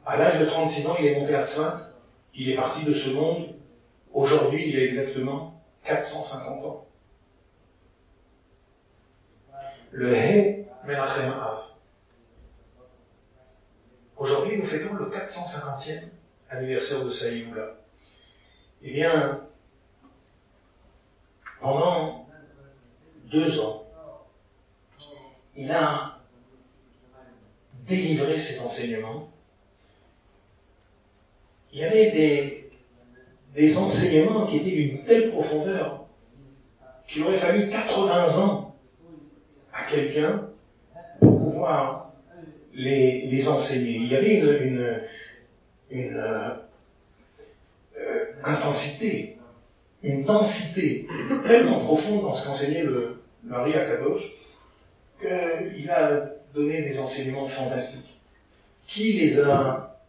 À 0.05 0.17
l'âge 0.17 0.39
de 0.39 0.45
36 0.45 0.87
ans, 0.87 0.95
il 0.99 1.05
est 1.05 1.19
monté 1.19 1.35
à 1.35 1.45
Tzfat 1.45 1.91
il 2.33 2.49
est 2.49 2.55
parti 2.55 2.83
de 2.85 2.93
ce 2.93 3.09
monde, 3.09 3.55
aujourd'hui 4.13 4.69
il 4.69 4.79
a 4.79 4.83
exactement 4.83 5.61
450 5.83 6.65
ans. 6.65 6.87
Le 9.91 10.13
He 10.13 10.65
Menachem 10.85 11.33
Av. 11.33 11.63
Aujourd'hui, 14.15 14.57
nous 14.57 14.65
fêtons 14.65 14.93
le 14.93 15.09
450e 15.09 16.03
anniversaire 16.49 17.03
de 17.03 17.09
Saïoula. 17.09 17.75
Eh 18.83 18.93
bien, 18.93 19.41
pendant 21.59 22.20
deux 23.31 23.59
ans, 23.59 23.85
il 25.55 25.71
a 25.71 26.19
délivré 27.87 28.37
ses 28.37 28.61
enseignements 28.61 29.31
il 31.73 31.79
y 31.79 31.83
avait 31.83 32.69
des, 33.55 33.77
enseignements 33.77 34.45
qui 34.45 34.57
étaient 34.57 34.71
d'une 34.71 35.03
telle 35.03 35.31
profondeur 35.31 36.05
qu'il 37.07 37.23
aurait 37.23 37.37
fallu 37.37 37.69
80 37.69 38.39
ans 38.39 38.75
à 39.73 39.83
quelqu'un 39.83 40.49
pour 41.19 41.37
pouvoir 41.37 42.11
les, 42.73 43.47
enseigner. 43.47 43.95
Il 43.97 44.07
y 44.07 44.15
avait 44.15 44.35
une, 44.35 44.97
euh, 45.93 46.55
intensité, 48.43 49.37
une 50.03 50.23
densité 50.23 51.07
tellement 51.45 51.79
profonde 51.79 52.23
dans 52.23 52.33
ce 52.33 52.45
qu'enseignait 52.45 52.83
le 52.83 53.20
Marie 53.43 53.73
Akadosh 53.73 54.31
qu'il 55.21 55.89
a 55.89 56.31
donné 56.53 56.81
des 56.81 56.99
enseignements 56.99 57.47
fantastiques. 57.47 58.17
Qui 58.87 59.13
les 59.13 59.39
a 59.39 59.99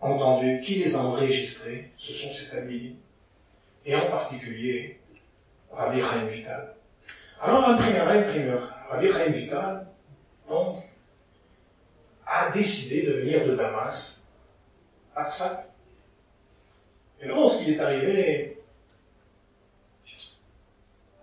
entendus, 0.00 0.60
qui 0.62 0.76
les 0.76 0.94
a 0.94 1.00
enregistrés 1.00 1.90
Ce 1.98 2.14
sont 2.14 2.32
ces 2.32 2.50
tabliers. 2.50 2.96
Et 3.84 3.94
en 3.94 4.10
particulier, 4.10 5.00
Rabbi 5.70 6.00
Chaim 6.00 6.26
Vital. 6.26 6.74
Alors, 7.40 7.66
Rabbi 7.66 9.12
Chaim 9.12 9.30
Vital, 9.32 9.86
donc, 10.48 10.82
a 12.26 12.50
décidé 12.50 13.02
de 13.02 13.12
venir 13.12 13.46
de 13.46 13.54
Damas 13.54 14.30
à 15.14 15.28
Tzfat. 15.28 15.64
Et 17.20 17.26
lorsqu'il 17.26 17.74
est 17.74 17.80
arrivé 17.80 18.62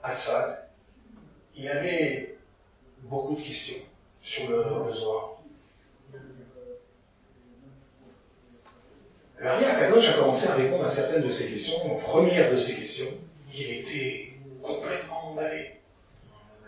à 0.03 0.15
Tzfat, 0.15 0.64
il 1.57 1.69
avait 1.69 2.37
beaucoup 3.03 3.35
de 3.35 3.41
questions 3.41 3.77
sur 4.21 4.49
le, 4.49 4.63
le 4.87 4.93
Zohar. 4.93 5.35
Kadosh 9.79 10.09
a 10.09 10.13
commencé 10.13 10.47
à 10.47 10.55
répondre 10.55 10.85
à 10.85 10.89
certaines 10.89 11.23
de 11.23 11.29
ces 11.29 11.49
questions. 11.49 11.77
La 11.87 11.95
première 11.95 12.51
de 12.51 12.57
ces 12.57 12.75
questions, 12.75 13.05
il 13.53 13.69
était 13.71 14.33
complètement 14.61 15.31
emballé. 15.31 15.71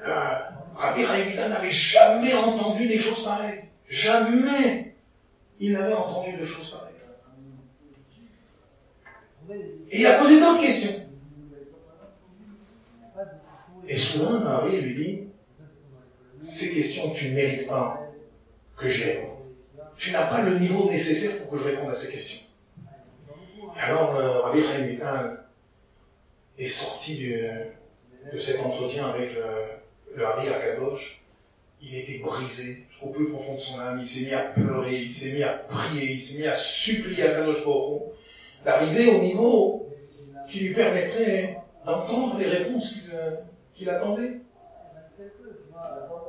Euh, 0.05 0.39
Rabbi 0.75 1.05
Raïvida 1.05 1.49
n'avait 1.49 1.71
jamais 1.71 2.33
entendu 2.33 2.87
des 2.87 2.99
choses 2.99 3.23
pareilles. 3.23 3.63
Jamais 3.89 4.93
il 5.59 5.73
n'avait 5.73 5.93
entendu 5.93 6.37
de 6.37 6.45
choses 6.45 6.69
pareilles. 6.69 6.87
Et 9.89 10.01
il 10.01 10.05
a 10.05 10.19
posé 10.19 10.39
d'autres 10.39 10.61
questions. 10.61 11.06
Et 13.87 13.97
soudain, 13.97 14.39
Marie 14.39 14.81
lui 14.81 14.95
dit, 14.95 15.19
ces 16.41 16.73
questions, 16.73 17.11
tu 17.11 17.29
ne 17.29 17.35
mérites 17.35 17.67
pas 17.67 18.01
que 18.75 18.89
j'y 18.89 19.03
réponde. 19.05 19.37
Tu 19.97 20.11
n'as 20.11 20.27
pas 20.27 20.41
le 20.41 20.57
niveau 20.59 20.89
nécessaire 20.89 21.41
pour 21.41 21.51
que 21.51 21.57
je 21.57 21.63
réponde 21.63 21.89
à 21.89 21.95
ces 21.95 22.11
questions. 22.11 22.39
Alors, 23.79 24.15
euh, 24.15 24.41
Rabbi 24.41 24.61
Chaim 24.63 25.37
est 26.57 26.67
sorti 26.67 27.17
de 28.33 28.37
cet 28.37 28.59
entretien 28.61 29.07
avec 29.07 29.33
le, 29.33 29.43
le 30.15 30.25
Hari 30.25 30.49
Akadosh. 30.49 31.21
Il 31.81 31.95
était 31.95 32.19
brisé 32.19 32.85
au 33.01 33.09
plus 33.09 33.29
profond 33.29 33.55
de 33.55 33.59
son 33.59 33.79
âme. 33.79 33.99
Il 33.99 34.05
s'est 34.05 34.25
mis 34.25 34.33
à 34.33 34.41
pleurer, 34.41 34.95
il 34.95 35.13
s'est 35.13 35.31
mis 35.31 35.43
à 35.43 35.53
prier, 35.53 36.13
il 36.13 36.21
s'est 36.21 36.39
mis 36.39 36.47
à 36.47 36.55
supplier 36.55 37.23
à 37.23 37.31
Kadosh 37.33 37.63
Baruch 37.63 38.01
d'arriver 38.65 39.07
au 39.11 39.21
niveau 39.21 39.89
qui 40.49 40.59
lui 40.59 40.73
permettrait 40.73 41.57
d'entendre 41.85 42.37
les 42.39 42.47
réponses 42.47 42.93
qu'il 42.93 43.11
attendait. 43.85 44.41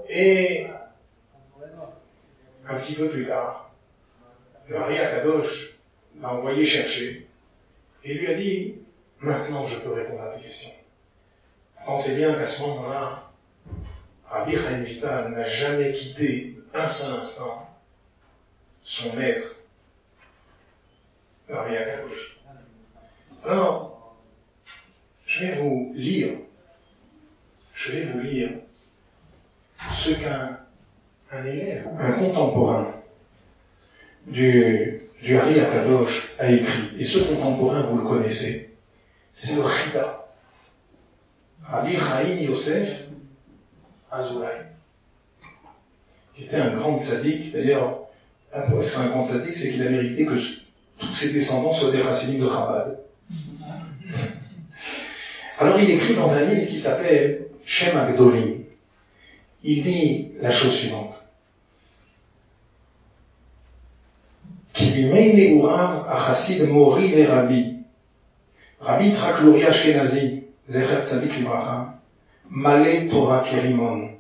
Et 0.09 0.67
un 2.67 2.75
petit 2.77 2.95
peu 2.95 3.09
plus 3.09 3.27
tard, 3.27 3.71
le 4.69 4.77
Hari 4.77 4.99
Akadosh 4.99 5.79
l'a 6.21 6.33
envoyé 6.33 6.67
chercher 6.67 7.27
et 8.05 8.15
lui 8.15 8.27
a 8.27 8.35
dit, 8.35 8.75
maintenant 9.21 9.67
je 9.67 9.79
peux 9.79 9.93
répondre 9.93 10.23
à 10.23 10.37
tes 10.37 10.43
questions. 10.43 10.73
Pensez 11.87 12.17
bien 12.17 12.35
qu'à 12.35 12.47
ce 12.47 12.63
moment-là, 12.63 13.31
Rabbi 14.27 14.57
Chaim 14.57 14.83
Vital 14.83 15.31
n'a 15.31 15.45
jamais 15.45 15.93
quitté 15.93 16.59
un 16.75 16.87
seul 16.87 17.15
instant 17.15 17.69
son 18.83 19.15
maître, 19.17 19.57
Rabbi 21.49 21.77
Akadosh. 21.77 22.39
Alors, 23.45 24.17
je 25.25 25.47
vais 25.47 25.55
vous 25.57 25.93
lire, 25.95 26.39
je 27.79 27.93
vais 27.93 28.03
vous 28.03 28.21
lire 28.21 28.51
ce 29.95 30.11
qu'un 30.11 30.59
un 31.31 31.45
élève, 31.45 31.87
un 32.01 32.13
contemporain 32.13 32.95
du, 34.27 35.03
du 35.23 35.37
Hari 35.37 35.61
Akadosh 35.61 36.31
a 36.39 36.51
écrit. 36.51 36.89
Et 36.99 37.05
ce 37.05 37.19
contemporain, 37.19 37.83
vous 37.83 37.99
le 37.99 38.05
connaissez. 38.05 38.75
C'est 39.33 39.57
le 39.57 39.63
Chida. 39.63 40.27
Rabbi 41.63 41.97
Chaim 41.97 42.37
Yosef 42.41 43.05
Azoulay. 44.11 44.67
Qui 46.35 46.45
était 46.45 46.57
un 46.57 46.77
grand 46.77 47.01
tzaddik. 47.01 47.53
D'ailleurs, 47.53 48.09
la 48.53 48.63
preuve 48.63 48.85
que 48.85 48.91
c'est 48.91 49.01
un 49.01 49.09
grand 49.09 49.25
tzaddik, 49.25 49.55
c'est 49.55 49.71
qu'il 49.71 49.87
a 49.87 49.91
mérité 49.91 50.25
que 50.25 50.35
tous 50.99 51.15
ses 51.15 51.33
descendants 51.33 51.75
soient 51.75 51.93
des 51.93 52.03
racines 52.03 52.41
de 52.41 52.49
Chabad. 52.49 52.99
Alors 55.61 55.79
il 55.79 55.91
écrit 55.91 56.15
dans 56.15 56.33
un 56.33 56.45
livre 56.45 56.67
qui 56.67 56.79
s'appelle 56.79 57.49
chez 57.69 57.93
Magdolin, 57.93 58.55
il 59.63 59.83
dit 59.83 60.33
la 60.41 60.51
chose 60.51 60.73
suivante. 60.73 61.13
Kilimele 64.73 65.53
Urav 65.53 66.07
Achasid 66.09 66.67
Mori 66.67 67.09
le 67.11 67.29
Rabbi, 67.29 67.75
Rabbi 68.81 69.09
Yitzhak 69.09 69.43
Luri 69.43 69.65
Ashkenazi, 69.65 70.45
Zecher 70.67 71.03
Tzadik 71.05 71.45
Malé 72.49 73.09
Torah 73.11 73.45
Kerimon. 73.45 74.13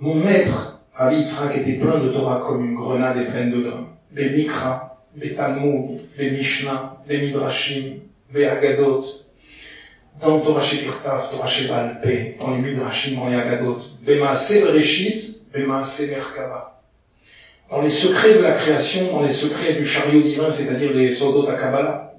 Mon 0.00 0.14
maître, 0.14 0.80
Rabbi 0.94 1.16
Yitzhak, 1.16 1.54
était 1.54 1.74
plein 1.74 1.98
de 1.98 2.08
Torah 2.08 2.40
comme 2.46 2.64
une 2.64 2.76
grenade 2.76 3.18
et 3.18 3.26
pleine 3.26 3.50
de 3.50 3.60
grains. 3.60 3.88
Les 4.14 4.30
Mikra, 4.30 5.04
les 5.16 5.34
Talmud, 5.34 6.00
les 6.16 6.30
Mishnah, 6.30 6.96
les 7.06 7.18
Midrashim, 7.18 7.98
les 8.32 8.46
Agadot, 8.46 9.04
dans 10.20 10.40
Torah 10.40 10.62
Shebirtaf, 10.62 11.30
Torah 11.30 11.46
Shebalpe, 11.46 12.38
dans 12.40 12.50
les 12.50 12.58
Midrashim, 12.58 13.16
dans 13.16 13.28
les 13.28 13.36
Agadot. 13.36 13.78
Bemaase 14.02 14.62
Bereshit, 14.62 15.40
Bemaase 15.52 16.08
Merkava 16.10 16.78
dans 17.70 17.82
les 17.82 17.88
secrets 17.88 18.34
de 18.34 18.40
la 18.40 18.52
création, 18.52 19.12
dans 19.12 19.22
les 19.22 19.30
secrets 19.30 19.74
du 19.74 19.84
chariot 19.84 20.22
divin, 20.22 20.50
c'est-à-dire 20.50 20.92
les 20.92 21.10
Sodot 21.10 21.46
Kabbalah. 21.46 22.12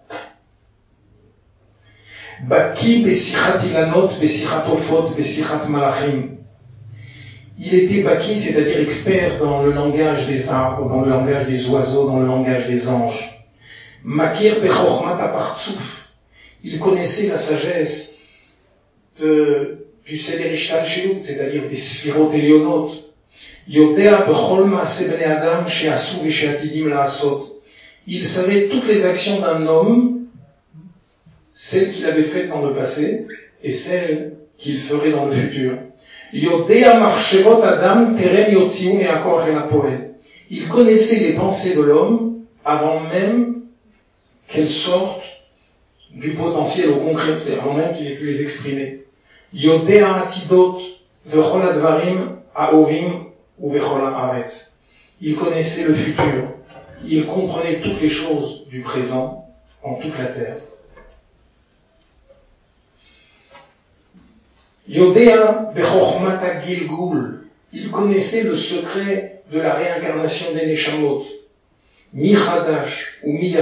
Baki 2.48 3.04
besichat 3.04 3.58
ilanot, 3.68 4.10
besiratofot, 4.20 5.16
besirat 5.16 5.66
malachim. 5.68 6.38
Il 7.58 7.74
était 7.74 8.02
Baki, 8.02 8.38
c'est-à-dire 8.38 8.80
expert 8.80 9.40
dans 9.40 9.64
le 9.64 9.74
langage 9.74 10.28
des 10.28 10.50
arbres, 10.50 10.88
dans 10.88 11.02
le 11.02 11.10
langage 11.10 11.48
des 11.48 11.68
oiseaux, 11.68 12.08
dans 12.08 12.20
le 12.20 12.28
langage 12.28 12.68
des 12.68 12.88
anges. 12.88 13.44
Makir 14.04 14.62
bechochmat 14.62 15.22
apartsouf. 15.22 16.09
Il 16.63 16.80
connaissait 16.80 17.28
la 17.28 17.38
sagesse 17.38 18.19
de, 19.19 19.86
du 20.06 20.17
Seder 20.17 20.56
c'est-à-dire 20.58 21.67
des 21.67 21.76
Sphirot 21.76 22.30
il 28.08 28.26
savait 28.26 28.67
toutes 28.69 28.88
les 28.88 29.06
actions 29.06 29.39
d'un 29.39 29.65
homme, 29.67 30.26
celles 31.54 31.91
qu'il 31.91 32.06
avait 32.06 32.24
faites 32.24 32.50
dans 32.50 32.65
le 32.65 32.74
passé 32.74 33.28
et 33.63 33.72
celles 33.72 34.38
qu'il 34.58 34.80
ferait 34.80 35.12
dans 35.12 35.26
le 35.26 35.32
futur. 35.34 35.78
Il 36.34 36.48
connaissait 40.67 41.19
les 41.19 41.34
pensées 41.34 41.76
de 41.76 41.82
l'homme 41.82 42.39
avant 42.65 43.02
même 43.02 43.62
qu'elles 44.48 44.69
sortent 44.69 45.38
du 46.12 46.32
potentiel 46.32 46.89
au 46.89 46.98
concret, 46.98 47.38
qu'il 47.98 48.08
ait 48.08 48.15
pu 48.15 48.26
les 48.26 48.41
exprimer. 48.41 49.06
Yodea 49.54 50.22
atidot 50.24 50.80
aovim 52.56 53.30
il 55.22 55.36
connaissait 55.36 55.86
le 55.86 55.93
futur. 55.93 56.54
Il 57.06 57.26
comprenait 57.26 57.80
toutes 57.82 58.02
les 58.02 58.10
choses 58.10 58.67
du 58.67 58.82
présent 58.82 59.48
en 59.84 59.95
toute 59.95 60.17
la 60.17 60.28
terre. 60.28 60.58
Yodea 64.88 65.72
Gilgul. 66.65 67.48
Il 67.72 67.91
connaissait 67.91 68.43
le 68.43 68.56
secret 68.56 69.43
de 69.52 69.60
la 69.60 69.76
réincarnation 69.76 70.54
des 70.54 70.65
Neshamot. 70.65 71.26
Mi 72.13 72.36
ou 73.24 73.34
Mi 73.34 73.56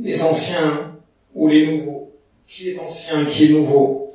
Les 0.00 0.22
anciens 0.22 0.96
ou 1.34 1.48
les 1.48 1.66
nouveaux. 1.66 2.12
Qui 2.48 2.70
est 2.70 2.78
ancien, 2.78 3.24
qui 3.24 3.46
est 3.46 3.48
nouveau 3.48 4.06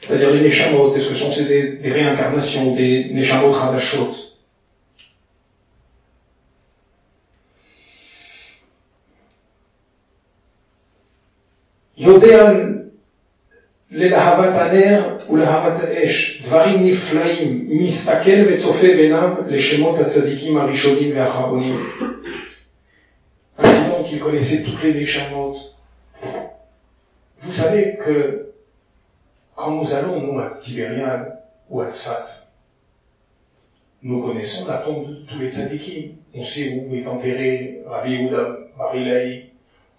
c'est-à-dire 0.00 0.30
les 0.30 0.42
Neshamot, 0.42 0.94
est-ce 0.94 1.08
que 1.08 1.14
sont 1.14 1.44
des, 1.44 1.72
des 1.72 1.92
réincarnations, 1.92 2.74
des 2.74 3.10
Neshamot 3.12 3.54
Hadashot 3.54 4.14
יודע 11.98 12.52
ללהבת 13.90 14.54
הנר 14.54 15.16
ולהבת 15.30 15.80
האש, 15.80 16.42
דברים 16.46 16.82
נפלאים, 16.82 17.66
מסתכל 17.70 18.40
וצופה 18.46 18.86
בעיניו 18.86 19.30
לשמות 19.48 19.98
הצדיקים 19.98 20.56
הראשונים 20.56 21.16
והאחרונים. 21.16 21.74
Ainsi 24.13 24.19
donc, 24.19 24.19
il 24.19 24.19
connaissait 24.19 24.63
toutes 24.63 24.83
les 24.83 24.93
Neshamot. 24.93 25.55
Vous 27.39 27.51
savez 27.51 27.97
que 27.97 28.53
quand 29.55 29.71
nous 29.71 29.93
allons, 29.93 30.21
nous, 30.21 30.39
à 30.39 30.57
Tibériade 30.61 31.39
ou 31.69 31.81
à 31.81 31.91
Tzfat, 31.91 32.47
nous 34.03 34.21
connaissons 34.21 34.67
la 34.67 34.79
tombe 34.79 35.07
de 35.07 35.25
tous 35.25 35.39
les 35.39 35.51
tzadikim. 35.51 36.15
On 36.33 36.43
sait 36.43 36.85
où 36.85 36.93
est 36.93 37.07
enterré 37.07 37.81
Rabbi 37.87 38.11
Yehuda 38.11 38.57
Barilai. 38.77 39.51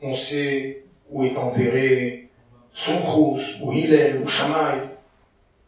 On 0.02 0.14
sait 0.14 0.84
où 1.10 1.24
est 1.24 1.36
enterré 1.36 2.28
Sonkros, 2.72 3.40
ou 3.62 3.72
Hillel, 3.72 4.20
ou 4.22 4.28
Shammai. 4.28 4.88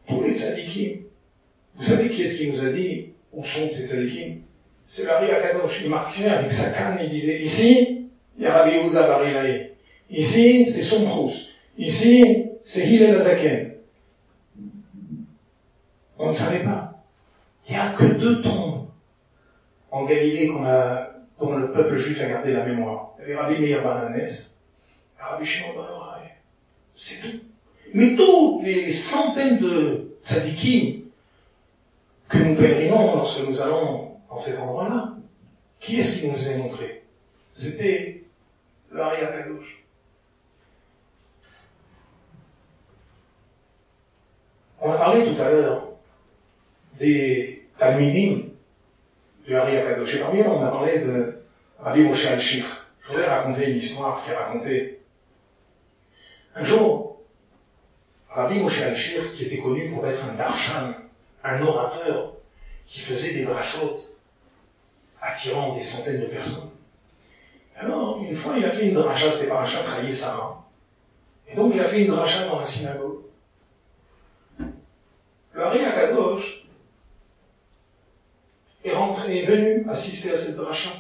Tous 0.09 0.23
les 0.23 0.37
tzadikim. 0.37 1.03
Vous 1.77 1.85
savez 1.85 2.11
qui 2.11 2.23
est-ce 2.23 2.39
qui 2.39 2.51
nous 2.51 2.65
a 2.65 2.71
dit 2.71 3.11
où 3.33 3.45
sont 3.45 3.71
ces 3.73 3.87
tzadikim? 3.87 4.41
C'est 4.85 5.07
Larry 5.07 5.31
Akadosh. 5.31 5.81
Il 5.83 5.91
marquait 5.91 6.27
avec 6.27 6.53
sa 6.53 6.71
canne, 6.71 6.99
il 7.03 7.11
disait, 7.11 7.41
ici, 7.41 7.96
Rabbi 8.41 8.71
Yehuda 8.71 9.07
Barilai. 9.07 9.73
Ici, 10.11 10.71
c'est 10.71 10.83
Sonkros. 10.83 11.33
Ici, 11.79 12.47
c'est 12.65 12.87
Hillel 12.87 13.17
Azaken. 13.17 13.75
On 16.19 16.29
ne 16.29 16.33
savait 16.35 16.65
pas. 16.65 16.93
Il 17.69 17.73
n'y 17.73 17.79
a 17.79 17.91
que 17.93 18.05
deux 18.05 18.43
tombes 18.43 18.89
en 19.91 20.05
Galilée 20.05 20.49
qu'on 20.49 20.65
a, 20.65 21.11
dont 21.41 21.57
le 21.57 21.73
peuple 21.73 21.97
juif 21.97 22.21
a 22.21 22.29
gardé 22.29 22.53
la 22.53 22.65
mémoire. 22.65 23.15
Il 23.19 23.23
y 23.23 23.25
avait 23.25 23.37
Rabbi 23.37 23.61
Meir 23.61 23.83
Bananès, 23.83 24.59
Rabbi 25.19 25.45
Shimon 25.45 25.75
Bar 25.75 26.23
C'est 26.95 27.21
tout. 27.21 27.41
Mais 27.95 28.15
toutes 28.17 28.63
les 28.65 28.93
centaines 28.93 29.59
de 29.59 30.17
tzadikim 30.25 31.03
que 32.29 32.39
nous 32.39 32.55
pèlerinons 32.57 33.17
lorsque 33.17 33.47
nous 33.47 33.61
allons 33.61 34.17
dans 34.29 34.39
cet 34.39 34.61
endroit-là, 34.61 35.15
qui 35.81 35.99
est-ce 35.99 36.21
qui 36.21 36.29
nous 36.29 36.37
les 36.37 36.49
a 36.49 36.87
C'était 37.55 38.16
On 44.81 44.91
a 44.91 44.99
parlé 44.99 45.27
tout 45.27 45.43
à 45.43 45.51
l'heure 45.51 45.89
des 46.99 47.69
Talmidim 47.79 48.45
du 49.45 49.55
Hari 49.55 49.77
Akadosh. 49.77 50.15
Et 50.15 50.19
parmi 50.21 50.41
eux, 50.41 50.49
on 50.49 50.65
a 50.65 50.71
parlé 50.71 51.01
de 51.01 51.43
Rabbi 51.79 52.05
Moshe 52.05 52.25
Al-Shir. 52.27 52.65
Je 53.03 53.09
voudrais 53.09 53.27
raconter 53.27 53.71
une 53.71 53.77
histoire 53.77 54.25
qui 54.25 54.33
a 54.33 54.39
raconté. 54.39 55.01
Un 56.55 56.65
jour, 56.65 57.21
Rabbi 58.31 58.61
Moshe 58.61 58.81
Al-Shir, 58.81 59.35
qui 59.35 59.45
était 59.45 59.59
connu 59.59 59.91
pour 59.91 60.07
être 60.07 60.25
un 60.25 60.35
darshan, 60.35 60.95
un 61.45 61.63
orateur, 61.63 62.33
qui 62.87 63.01
faisait 63.01 63.35
des 63.35 63.45
drachotes, 63.45 64.17
attirant 65.21 65.75
des 65.75 65.83
centaines 65.83 66.21
de 66.21 66.27
personnes. 66.27 66.76
Alors, 67.79 68.23
une 68.23 68.35
fois, 68.35 68.57
il 68.57 68.65
a 68.65 68.71
fait 68.71 68.89
une 68.89 68.95
dracha, 68.95 69.31
c'était 69.31 69.49
par 69.49 69.61
un 69.61 69.67
chat 69.67 69.83
Sarah. 70.11 70.65
Et 71.49 71.55
donc, 71.55 71.73
il 71.75 71.81
a 71.81 71.85
fait 71.85 72.05
une 72.05 72.11
dracha 72.15 72.47
dans 72.47 72.59
la 72.59 72.67
synagogue. 72.67 73.23
Le 74.59 75.63
Hari 75.63 75.85
Akadosh 75.85 76.67
est 78.85 78.93
rentré, 78.93 79.43
est 79.43 79.47
venu 79.47 79.87
assister 79.91 80.33
à 80.33 80.37
cette 80.37 80.57
dracha. 80.57 80.91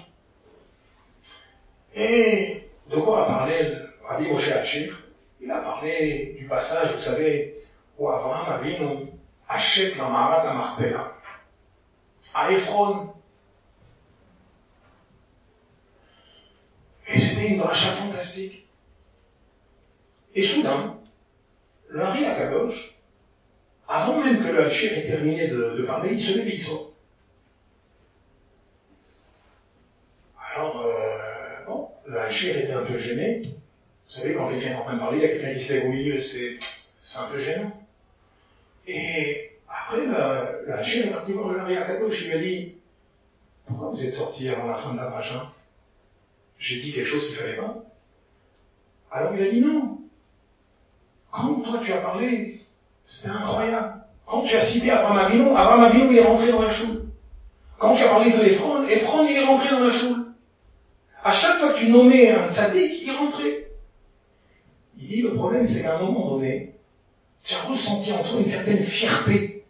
Et 1.94 2.68
de 2.90 2.96
quoi 2.96 3.24
a 3.24 3.26
parlé 3.26 3.72
Rabbi 4.06 4.30
Moshe 4.30 4.50
Hachir? 4.50 5.02
Il 5.40 5.50
a 5.50 5.60
parlé 5.60 6.36
du 6.38 6.46
passage, 6.46 6.94
vous 6.94 7.00
savez, 7.00 7.54
où 7.98 8.08
Abraham 8.08 8.52
Avinu 8.52 9.08
achète 9.48 9.96
la 9.96 10.08
Marat 10.08 10.50
à 10.50 10.54
Marpella, 10.54 11.14
à 12.34 12.50
Ephron. 12.52 13.15
C'était 17.36 17.48
une 17.48 17.58
dracha 17.58 17.90
fantastique. 17.90 18.66
Et 20.34 20.42
soudain, 20.42 20.96
le 21.90 22.00
Hari 22.00 22.24
Akadosh, 22.24 22.96
avant 23.86 24.24
même 24.24 24.42
que 24.42 24.48
le 24.48 24.64
Hachir 24.64 24.96
ait 24.96 25.04
terminé 25.06 25.48
de, 25.48 25.82
parler, 25.82 26.14
il 26.14 26.20
se 26.20 26.38
lève 26.38 26.48
et. 26.48 26.94
Alors, 30.54 30.80
euh, 30.80 31.64
bon, 31.66 31.90
le 32.06 32.18
Hachir 32.18 32.56
était 32.56 32.72
un 32.72 32.84
peu 32.84 32.96
gêné. 32.96 33.42
Vous 33.42 34.14
savez, 34.14 34.34
quand 34.34 34.48
quelqu'un 34.48 34.70
est 34.70 34.76
en 34.76 34.84
train 34.84 34.94
de 34.94 34.98
parler, 34.98 35.18
il 35.18 35.22
y 35.22 35.26
a 35.26 35.28
quelqu'un 35.28 35.52
qui 35.52 35.60
se 35.60 35.84
au 35.84 35.90
milieu, 35.90 36.18
c'est, 36.22 36.58
un 37.18 37.26
peu 37.26 37.38
gênant. 37.38 37.72
Et 38.86 39.50
après, 39.68 40.06
le, 40.06 40.72
Hachir 40.72 41.06
est 41.06 41.10
parti 41.10 41.32
voir 41.32 41.50
le 41.50 41.58
Larry 41.58 41.76
Akadosh, 41.76 42.22
il 42.22 42.28
lui 42.28 42.34
a 42.34 42.38
dit, 42.38 42.74
pourquoi 43.66 43.90
vous 43.90 44.02
êtes 44.02 44.14
sorti 44.14 44.48
avant 44.48 44.68
la 44.68 44.76
fin 44.76 44.92
de 44.92 44.96
la 44.96 45.10
dracha 45.10 45.52
J'ai 46.58 46.80
dit 46.80 46.92
quelque 46.92 47.08
chose 47.08 47.26
qu'il 47.26 47.36
fallait 47.36 47.56
pas. 47.56 47.84
Alors 49.10 49.34
il 49.34 49.42
a 49.42 49.50
dit 49.50 49.60
non. 49.60 49.98
Quand 51.30 51.60
toi 51.60 51.80
tu 51.82 51.92
as 51.92 51.98
parlé, 51.98 52.60
c'était 53.04 53.28
incroyable. 53.28 54.04
Quand 54.24 54.42
tu 54.42 54.56
as 54.56 54.60
cité 54.60 54.90
Abraham 54.90 55.18
Avinu, 55.18 55.50
Abraham 55.50 55.84
Avinu 55.84 56.12
il 56.12 56.18
est 56.18 56.24
rentré 56.24 56.50
dans 56.50 56.62
la 56.62 56.70
choule. 56.70 57.06
Quand 57.78 57.94
tu 57.94 58.02
as 58.04 58.08
parlé 58.08 58.32
de 58.32 58.42
Ephron, 58.42 58.84
Ephron 58.84 59.26
il 59.26 59.36
est 59.36 59.44
rentré 59.44 59.70
dans 59.70 59.84
la 59.84 59.90
choule. 59.90 60.26
À 61.22 61.32
chaque 61.32 61.58
fois 61.58 61.72
que 61.72 61.78
tu 61.78 61.90
nommais 61.90 62.30
un 62.30 62.48
tzaddik, 62.48 63.02
il 63.02 63.10
rentrait. 63.10 63.72
Il 64.96 65.08
dit, 65.08 65.22
le 65.22 65.34
problème, 65.34 65.66
c'est 65.66 65.82
qu'à 65.82 65.96
un 65.96 66.02
moment 66.02 66.30
donné, 66.30 66.74
tu 67.42 67.54
as 67.54 67.62
ressenti 67.62 68.12
en 68.12 68.22
toi 68.22 68.38
une 68.38 68.46
certaine 68.46 68.82
fierté 68.82 69.64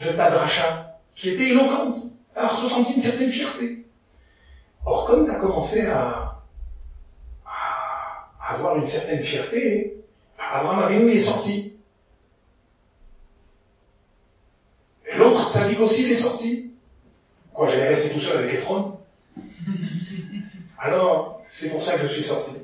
de 0.00 0.10
ta 0.10 0.30
dracha, 0.30 0.98
qui 1.14 1.30
était 1.30 1.50
éloquente. 1.50 2.02
Tu 2.34 2.38
as 2.38 2.48
ressenti 2.48 2.94
une 2.94 3.00
certaine 3.00 3.30
fierté. 3.30 3.85
Or, 4.86 5.04
comme 5.04 5.24
tu 5.26 5.32
as 5.32 5.34
commencé 5.34 5.86
à, 5.86 6.40
avoir 8.38 8.76
une 8.76 8.86
certaine 8.86 9.22
fierté, 9.22 9.96
Abraham 10.38 10.84
Avinu 10.84 11.10
est 11.10 11.18
sorti. 11.18 11.74
Et 15.10 15.16
l'autre 15.16 15.50
tzaddik 15.52 15.80
aussi, 15.80 16.04
il 16.04 16.12
est 16.12 16.14
sorti. 16.14 16.70
Quoi, 17.52 17.68
j'allais 17.68 17.88
rester 17.88 18.10
tout 18.10 18.20
seul 18.20 18.38
avec 18.38 18.54
Ephron? 18.54 19.00
Alors, 20.78 21.42
c'est 21.48 21.70
pour 21.70 21.82
ça 21.82 21.96
que 21.96 22.02
je 22.02 22.12
suis 22.12 22.22
sorti. 22.22 22.54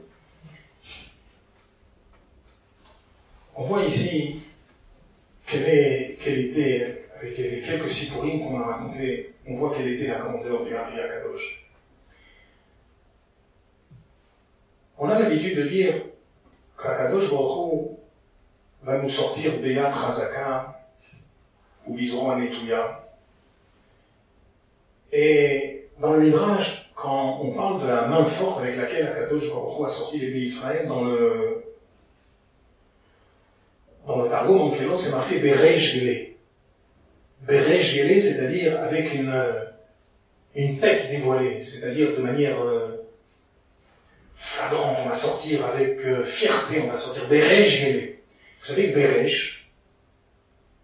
On 3.56 3.64
voit 3.64 3.82
ici 3.82 4.42
quelle, 5.46 5.68
est, 5.68 6.18
quelle 6.22 6.38
était, 6.38 7.08
avec 7.20 7.36
les 7.36 7.62
quelques 7.62 7.90
sipourines 7.90 8.44
qu'on 8.44 8.60
a 8.60 8.64
racontées, 8.64 9.34
on 9.48 9.56
voit 9.56 9.74
quelle 9.76 9.88
était 9.88 10.06
la 10.06 10.20
grandeur 10.20 10.64
du 10.64 10.74
Hari 10.74 10.94
Kadosh. 10.94 11.61
On 15.02 15.08
a 15.08 15.18
l'habitude 15.18 15.56
de 15.56 15.64
dire 15.64 15.94
qu'Akadosh 16.80 17.28
Baruch 17.32 17.88
va 18.84 18.98
nous 18.98 19.10
sortir 19.10 19.58
Beyat 19.58 19.90
Razaka 19.90 20.78
ou 21.88 21.94
Bizron 21.94 22.36
Netouya. 22.36 23.04
Et 25.10 25.88
dans 25.98 26.12
le 26.12 26.20
Midrash, 26.20 26.92
quand 26.94 27.40
on 27.42 27.50
parle 27.50 27.82
de 27.82 27.88
la 27.88 28.06
main 28.06 28.24
forte 28.24 28.60
avec 28.60 28.76
laquelle 28.76 29.08
Akadosh 29.08 29.50
Baruch 29.50 29.86
a 29.86 29.90
sorti 29.90 30.20
les 30.20 30.30
pays 30.30 30.44
Israël 30.44 30.86
dans 30.86 31.02
le 31.02 31.64
dans 34.06 34.22
le 34.22 34.28
Targum 34.28 34.60
en 34.60 34.96
c'est 34.96 35.10
marqué 35.10 35.40
Berej 35.40 35.78
Gele. 35.78 36.34
Berej 37.40 37.82
Gele, 37.82 38.22
c'est-à-dire 38.22 38.80
avec 38.80 39.14
une, 39.14 39.34
une 40.54 40.78
tête 40.78 41.10
dévoilée, 41.10 41.64
c'est-à-dire 41.64 42.16
de 42.16 42.22
manière 42.22 42.62
euh, 42.62 42.91
on 44.70 45.08
va 45.08 45.14
sortir 45.14 45.64
avec 45.66 45.98
euh, 46.00 46.24
fierté, 46.24 46.80
on 46.80 46.88
va 46.88 46.96
sortir 46.96 47.26
Berej 47.28 47.66
Gele. 47.66 48.18
Vous 48.60 48.66
savez 48.66 48.90
que 48.90 48.94
Berej, 48.94 49.68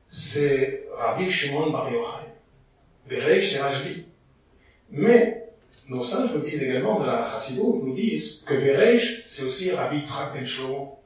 c'est 0.08 0.86
Rabbi 0.96 1.30
Shimon 1.30 1.70
Bar 1.70 1.92
Yochai. 1.92 2.26
Berej, 3.08 3.42
c'est 3.42 3.60
Rajbi. 3.60 4.04
Mais 4.90 5.44
nos 5.88 6.02
sages 6.02 6.32
nous 6.34 6.40
disent 6.40 6.62
également 6.62 7.00
de 7.00 7.06
la 7.06 7.30
Chassidou, 7.30 7.82
nous 7.84 7.94
disent 7.94 8.42
que 8.46 8.54
Berej, 8.54 9.22
c'est 9.26 9.44
aussi 9.44 9.70
Rabbi 9.70 9.98
Yitzhak 9.98 10.34
Ben 10.34 10.44
Shlomo, 10.44 10.98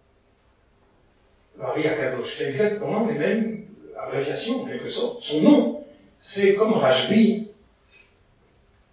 Rabbi 1.59 1.87
Akadosh, 1.87 2.41
a 2.41 2.49
exactement 2.49 3.07
les 3.07 3.19
mêmes 3.19 3.67
abréviations 4.01 4.63
en 4.63 4.67
quelque 4.67 4.89
sorte. 4.89 5.23
Son 5.23 5.43
nom, 5.43 5.85
c'est 6.19 6.55
comme 6.55 6.73
Rajbi 6.73 7.49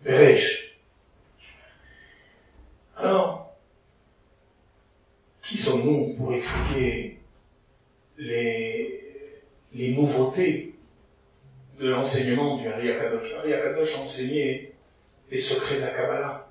Berej. 0.03 0.75
Alors, 2.97 3.38
pour 6.29 6.37
expliquer 6.37 7.17
les, 8.19 9.33
nouveautés 9.73 10.75
de 11.79 11.89
l'enseignement 11.89 12.57
du 12.57 12.67
Hari 12.67 12.91
Akadosh 12.91 13.33
Hari 13.33 13.51
Akadosh 13.55 13.95
a 13.95 14.01
enseigné 14.01 14.75
les 15.31 15.39
secrets 15.39 15.77
de 15.77 15.81
la 15.81 15.89
Kabbalah. 15.89 16.47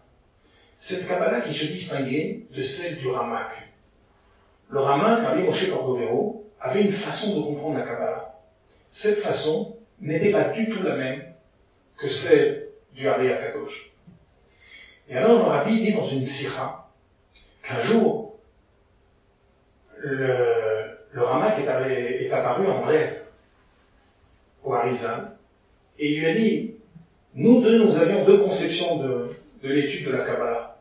Cette 0.78 1.06
Kabbalah 1.06 1.42
qui 1.42 1.52
se 1.52 1.66
distinguait 1.66 2.40
de 2.50 2.60
celle 2.60 2.96
du 2.96 3.06
Ramak. 3.06 3.52
le 4.70 4.80
rabbin 4.80 5.22
Rabbi 5.22 5.42
Moshe 5.42 5.70
Cordovero 5.70 6.44
avait 6.60 6.82
une 6.82 6.90
façon 6.90 7.38
de 7.38 7.44
comprendre 7.44 7.78
la 7.78 7.84
Kabbalah. 7.84 8.34
Cette 8.90 9.18
façon 9.18 9.76
n'était 10.00 10.32
pas 10.32 10.48
du 10.48 10.70
tout 10.70 10.82
la 10.82 10.96
même 10.96 11.22
que 11.98 12.08
celle 12.08 12.70
du 12.94 13.06
Hari 13.06 13.30
Akadosh. 13.30 13.92
Et 15.08 15.16
alors 15.16 15.38
le 15.38 15.44
rabbi 15.44 15.84
dit 15.84 15.92
dans 15.92 16.04
une 16.04 16.24
sira 16.24 16.92
qu'un 17.62 17.80
jour, 17.80 18.27
le, 20.02 20.98
le 21.12 21.22
Ramak 21.22 21.58
est, 21.58 22.30
apparu 22.30 22.66
en 22.66 22.82
rêve 22.82 23.22
au 24.62 24.74
Harizan 24.74 25.24
et 25.98 26.12
il 26.12 26.20
lui 26.20 26.26
a 26.26 26.34
dit, 26.34 26.74
nous 27.34 27.60
deux, 27.60 27.82
nous 27.82 27.96
avions 27.96 28.24
deux 28.24 28.38
conceptions 28.38 28.96
de, 28.98 29.28
de 29.62 29.68
l'étude 29.68 30.06
de 30.06 30.12
la 30.12 30.24
Kabbalah. 30.24 30.80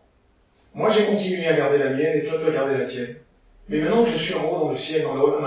Moi, 0.74 0.90
j'ai 0.90 1.06
continué 1.06 1.48
à 1.48 1.56
garder 1.56 1.80
la 1.80 1.90
mienne 1.90 2.18
et 2.18 2.24
toi, 2.24 2.38
tu 2.40 2.48
as 2.48 2.52
gardé 2.52 2.78
la 2.78 2.86
tienne. 2.86 3.16
Mais 3.68 3.80
maintenant 3.80 4.04
que 4.04 4.10
je 4.10 4.18
suis 4.18 4.34
en 4.34 4.46
haut 4.46 4.60
dans 4.60 4.70
le 4.70 4.78
ciel, 4.78 5.04
dans 5.04 5.16
le 5.16 5.22
Olam 5.22 5.46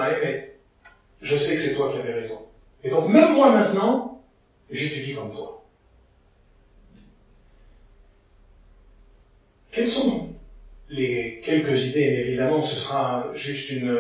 je 1.23 1.37
sais 1.37 1.55
que 1.55 1.61
c'est 1.61 1.75
toi 1.75 1.93
qui 1.93 1.99
avais 1.99 2.13
raison. 2.13 2.47
Et 2.83 2.91
donc, 2.91 3.09
même 3.09 3.35
moi 3.35 3.51
maintenant, 3.51 4.23
j'étudie 4.71 5.15
comme 5.15 5.33
toi. 5.33 5.63
Quelles 9.71 9.87
sont 9.87 10.30
les 10.91 11.41
quelques 11.45 11.87
idées, 11.87 12.11
mais 12.11 12.21
évidemment 12.21 12.63
ce 12.63 12.77
sera 12.77 13.31
juste 13.35 13.71
une, 13.71 13.97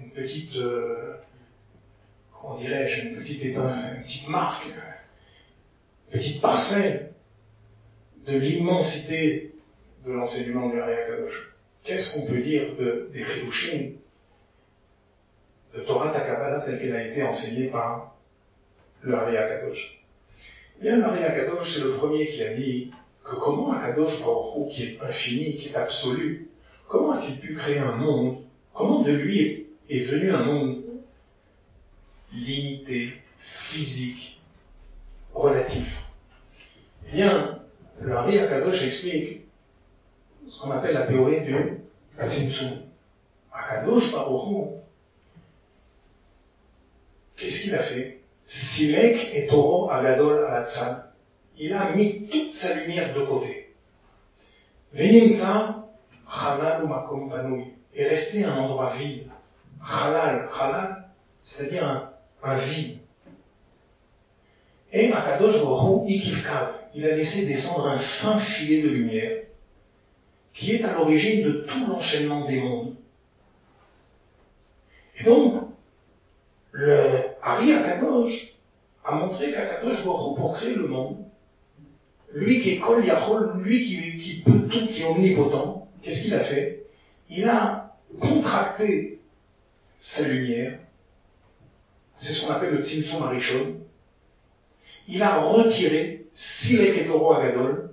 une 0.00 0.10
petite, 0.10 0.56
euh, 0.56 1.14
comment 2.32 2.58
dirais-je, 2.58 3.08
une 3.08 3.16
petite, 3.16 3.42
une 3.44 4.02
petite 4.02 4.28
marque, 4.28 4.66
une 4.66 6.18
petite 6.18 6.42
parcelle 6.42 7.12
de 8.26 8.36
l'immensité 8.36 9.54
de 10.06 10.12
l'enseignement 10.12 10.68
du 10.68 10.76
Kadosh. 10.76 11.54
Qu'est-ce 11.82 12.14
qu'on 12.14 12.26
peut 12.26 12.40
dire 12.40 12.76
de, 12.76 13.08
des 13.12 13.24
Chidushim, 13.24 13.94
de 15.74 15.80
Torah 15.80 16.12
Takabala 16.12 16.60
telle 16.60 16.78
qu'elle 16.78 16.94
a 16.94 17.06
été 17.06 17.22
enseignée 17.22 17.68
par 17.68 18.16
le 19.00 19.12
Kadosh? 19.12 20.04
Bien, 20.80 20.96
le 20.96 21.02
Kadosh, 21.02 21.74
c'est 21.74 21.84
le 21.84 21.92
premier 21.92 22.26
qui 22.26 22.42
a 22.42 22.52
dit 22.52 22.90
que 23.24 23.36
comment 23.36 23.72
Akadosh 23.72 24.20
Baruch 24.20 24.70
qui 24.70 24.82
est 24.84 25.00
infini, 25.02 25.56
qui 25.56 25.68
est 25.68 25.76
absolu, 25.76 26.48
comment 26.88 27.12
a-t-il 27.12 27.38
pu 27.38 27.54
créer 27.54 27.78
un 27.78 27.96
monde? 27.96 28.38
Comment 28.72 29.02
de 29.02 29.12
lui 29.12 29.66
est 29.88 30.00
venu 30.00 30.32
un 30.32 30.44
monde 30.44 30.82
limité, 32.32 33.20
physique, 33.38 34.40
relatif? 35.34 36.06
Eh 37.08 37.16
bien, 37.16 37.58
le 38.00 38.12
Hari 38.12 38.38
Akadosh 38.38 38.82
explique 38.84 39.42
ce 40.48 40.60
qu'on 40.60 40.70
appelle 40.70 40.94
la 40.94 41.06
théorie 41.06 41.42
du 41.42 41.82
Tzimtzum. 42.26 42.82
Akadosh 43.52 44.12
Baruch 44.12 44.68
qu'est-ce 47.36 47.62
qu'il 47.62 47.74
a 47.74 47.82
fait? 47.82 48.20
Silek 48.46 49.30
et 49.34 49.46
Toro 49.46 49.90
Agadol 49.90 50.44
Alatzan 50.44 50.96
il 51.58 51.72
a 51.72 51.90
mis 51.90 52.28
toute 52.28 52.54
sa 52.54 52.80
lumière 52.80 53.14
de 53.14 53.24
côté. 53.24 53.74
Venimza, 54.92 55.88
halal 56.28 56.86
makom 56.86 57.32
est 57.94 58.08
resté 58.08 58.44
un 58.44 58.56
endroit 58.56 58.92
vide. 58.94 59.26
Halal, 59.82 60.48
halal, 60.58 61.08
c'est-à-dire 61.42 61.86
un, 61.88 62.12
un 62.42 62.56
vide. 62.56 62.98
Et 64.92 65.10
Akadosh 65.10 65.62
Baruch 65.64 66.08
Ikivkav, 66.08 66.74
il 66.94 67.06
a 67.06 67.14
laissé 67.14 67.46
descendre 67.46 67.88
un 67.88 67.98
fin 67.98 68.36
filet 68.38 68.82
de 68.82 68.90
lumière 68.90 69.44
qui 70.52 70.72
est 70.72 70.84
à 70.84 70.92
l'origine 70.92 71.42
de 71.44 71.52
tout 71.62 71.86
l'enchaînement 71.86 72.44
des 72.44 72.60
mondes. 72.60 72.94
Et 75.18 75.24
donc, 75.24 75.62
le 76.72 77.08
Hari 77.42 77.72
Akadosh 77.72 78.54
a 79.04 79.14
montré 79.14 79.52
qu'Akadosh 79.52 80.04
Baruch 80.04 80.36
pour 80.36 80.54
créer 80.54 80.74
le 80.74 80.86
monde, 80.86 81.21
lui 82.34 82.60
qui 82.60 82.70
est 82.70 82.78
Kol 82.78 83.04
Yachol, 83.04 83.60
lui 83.62 83.84
qui, 83.84 84.18
qui 84.18 84.40
peut 84.40 84.68
tout, 84.68 84.86
qui 84.86 85.02
est 85.02 85.06
omnipotent, 85.06 85.88
qu'est-ce 86.02 86.24
qu'il 86.24 86.34
a 86.34 86.40
fait? 86.40 86.84
Il 87.30 87.48
a 87.48 87.96
contracté 88.20 89.20
sa 89.98 90.28
lumière. 90.28 90.78
C'est 92.16 92.32
ce 92.32 92.46
qu'on 92.46 92.52
appelle 92.52 92.74
le 92.74 92.84
Tzimtzum 92.84 93.22
Arishon. 93.22 93.76
Il 95.08 95.22
a 95.22 95.38
retiré 95.40 96.26
Silek 96.34 96.98
et 96.98 97.06
Toro 97.06 97.32
Agadol. 97.32 97.90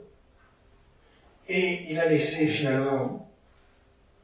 Et 1.47 1.87
il 1.89 1.99
a 1.99 2.07
laissé 2.07 2.47
finalement 2.47 3.27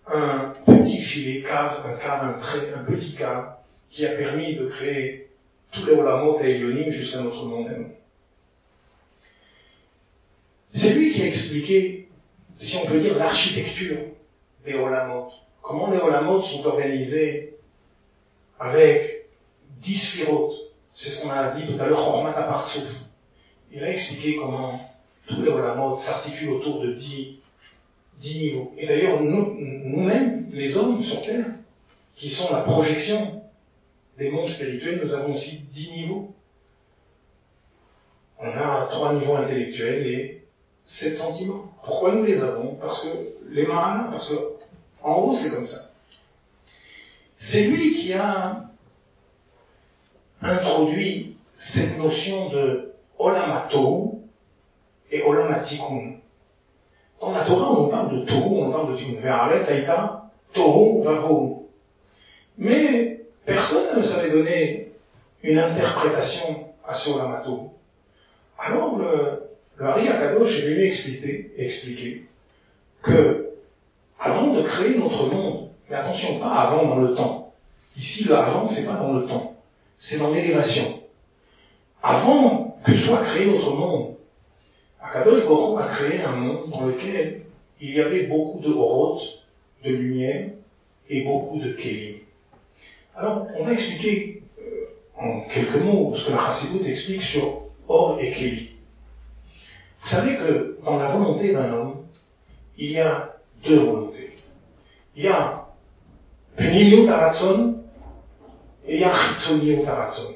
un 0.06 0.54
petit 0.66 1.02
filet, 1.02 1.42
cave, 1.42 1.82
un 1.88 1.98
cave, 1.98 2.24
un 2.24 2.40
trait, 2.40 2.72
un 2.76 2.84
petit 2.84 3.16
cave, 3.16 3.56
qui 3.90 4.06
a 4.06 4.12
permis 4.12 4.56
de 4.56 4.68
créer 4.68 5.32
tous 5.72 5.86
les 5.86 5.94
Olamot 5.94 6.40
et 6.42 6.52
Elionim 6.52 6.92
jusqu'à 6.92 7.22
notre 7.22 7.44
monde. 7.46 7.88
C'est 10.74 10.94
lui 10.94 11.05
qui 11.16 11.22
a 11.22 11.28
expliqué, 11.28 12.10
si 12.58 12.78
on 12.78 12.86
peut 12.88 13.00
dire, 13.00 13.18
l'architecture 13.18 13.98
des 14.66 14.74
Olamot. 14.74 15.32
Comment 15.62 15.90
les 15.90 15.98
Olamot 15.98 16.42
sont 16.44 16.66
organisés 16.66 17.58
avec 18.60 19.30
dix 19.82 19.96
sphirotes. 19.96 20.56
C'est 20.94 21.10
ce 21.10 21.24
qu'on 21.24 21.32
a 21.32 21.52
dit 21.52 21.66
tout 21.68 21.82
à 21.82 21.88
l'heure, 21.88 22.06
Hormat 22.06 22.32
Apartsouf. 22.32 23.06
Il 23.72 23.84
a 23.84 23.92
expliqué 23.92 24.36
comment 24.36 24.94
tous 25.28 25.42
les 25.42 25.50
Olamot 25.50 25.98
s'articulent 25.98 26.52
autour 26.52 26.82
de 26.82 26.94
dix, 26.94 27.40
dix 28.20 28.40
niveaux. 28.40 28.74
Et 28.78 28.86
d'ailleurs, 28.86 29.22
nous, 29.22 29.56
nous-mêmes, 29.58 30.48
les 30.52 30.78
hommes 30.78 31.02
sur 31.02 31.22
Terre, 31.22 31.46
qui 32.16 32.30
sont 32.30 32.54
la 32.54 32.62
projection 32.62 33.42
des 34.18 34.30
mondes 34.30 34.50
spirituels, 34.50 35.02
nous 35.02 35.14
avons 35.14 35.34
aussi 35.34 35.64
dix 35.72 35.92
niveaux. 35.92 36.34
On 38.38 38.50
a 38.50 38.88
trois 38.92 39.14
niveaux 39.14 39.36
intellectuels 39.36 40.08
et 40.08 40.35
sept 40.86 41.18
sentiments. 41.18 41.74
Pourquoi 41.84 42.14
nous 42.14 42.24
les 42.24 42.44
avons 42.44 42.76
Parce 42.76 43.02
que 43.02 43.08
les 43.50 43.66
mâles, 43.66 44.08
parce 44.12 44.30
que 44.30 44.36
en 45.04 45.16
haut 45.16 45.34
c'est 45.34 45.54
comme 45.54 45.68
ça. 45.68 45.90
C'est 47.38 47.64
lui 47.68 47.94
qui 47.94 48.14
a 48.14 48.62
introduit 50.42 51.38
cette 51.58 51.98
notion 51.98 52.50
de 52.50 52.94
olamato 53.18 54.20
et 55.12 55.24
olamatikun. 55.24 56.14
Dans 57.20 57.32
la 57.32 57.46
Torah, 57.46 57.72
on 57.72 57.88
parle 57.88 58.20
de 58.20 58.26
tohu, 58.26 58.62
on 58.62 58.72
parle 58.72 58.92
de 58.92 58.98
tikkun. 58.98 59.22
Ve'aret 59.22 59.64
saïta, 59.64 60.30
tohu 60.54 61.02
vavo. 61.04 61.70
Mais 62.58 63.22
personne 63.46 63.98
ne 63.98 64.02
savait 64.04 64.32
donner 64.32 64.92
une 65.42 65.58
interprétation 65.58 66.68
à 66.88 66.94
ce 66.94 67.10
olamato. 67.12 67.72
Alors 68.58 68.98
le, 68.98 69.45
le 69.78 69.86
Hari 69.86 70.08
Akadosh 70.08 70.60
est 70.60 70.70
venu 70.70 70.84
expliquer, 70.84 71.52
expliquer 71.58 72.26
que 73.02 73.50
avant 74.20 74.54
de 74.54 74.62
créer 74.62 74.98
notre 74.98 75.28
monde, 75.28 75.70
mais 75.90 75.96
attention, 75.96 76.40
pas 76.40 76.52
avant 76.52 76.86
dans 76.86 77.00
le 77.00 77.14
temps. 77.16 77.54
Ici, 77.98 78.28
le 78.28 78.36
avant, 78.36 78.68
c'est 78.68 78.86
pas 78.86 78.96
dans 78.96 79.14
le 79.14 79.26
temps, 79.26 79.56
c'est 79.98 80.20
dans 80.20 80.34
l'élévation. 80.34 81.02
Avant 82.02 82.78
que 82.86 82.94
soit 82.94 83.24
créé 83.24 83.46
notre 83.48 83.72
monde, 83.72 84.16
Akadosh 85.02 85.46
Baruch 85.46 85.82
a 85.82 85.88
créé 85.88 86.22
un 86.22 86.36
monde 86.36 86.70
dans 86.72 86.86
lequel 86.86 87.42
il 87.82 87.92
y 87.92 88.00
avait 88.00 88.24
beaucoup 88.24 88.60
de 88.60 88.70
horotes, 88.70 89.44
de 89.84 89.92
lumière 89.92 90.50
et 91.10 91.24
beaucoup 91.24 91.60
de 91.60 91.72
kélim. 91.74 92.20
Alors, 93.16 93.48
on 93.58 93.66
va 93.66 93.74
expliquer 93.74 94.42
euh, 94.60 94.88
en 95.18 95.42
quelques 95.42 95.76
mots 95.76 96.14
ce 96.16 96.28
que 96.28 96.32
la 96.32 96.40
Chassidut 96.40 96.90
explique 96.90 97.22
sur 97.22 97.62
or 97.88 98.18
et 98.20 98.32
kélim. 98.32 98.75
Vous 100.06 100.12
savez 100.12 100.38
que 100.38 100.78
dans 100.86 100.98
la 100.98 101.08
volonté 101.08 101.52
d'un 101.52 101.74
homme, 101.74 102.06
il 102.78 102.92
y 102.92 103.00
a 103.00 103.38
deux 103.64 103.80
volontés. 103.80 104.38
Il 105.16 105.24
y 105.24 105.28
a 105.28 105.66
Pnimiut 106.56 107.08
Taratson 107.08 107.80
et 108.86 108.98
il 108.98 109.02
y 109.02 109.04
a 109.04 109.12
Chitsoniut 109.12 109.84
Taratson. 109.84 110.30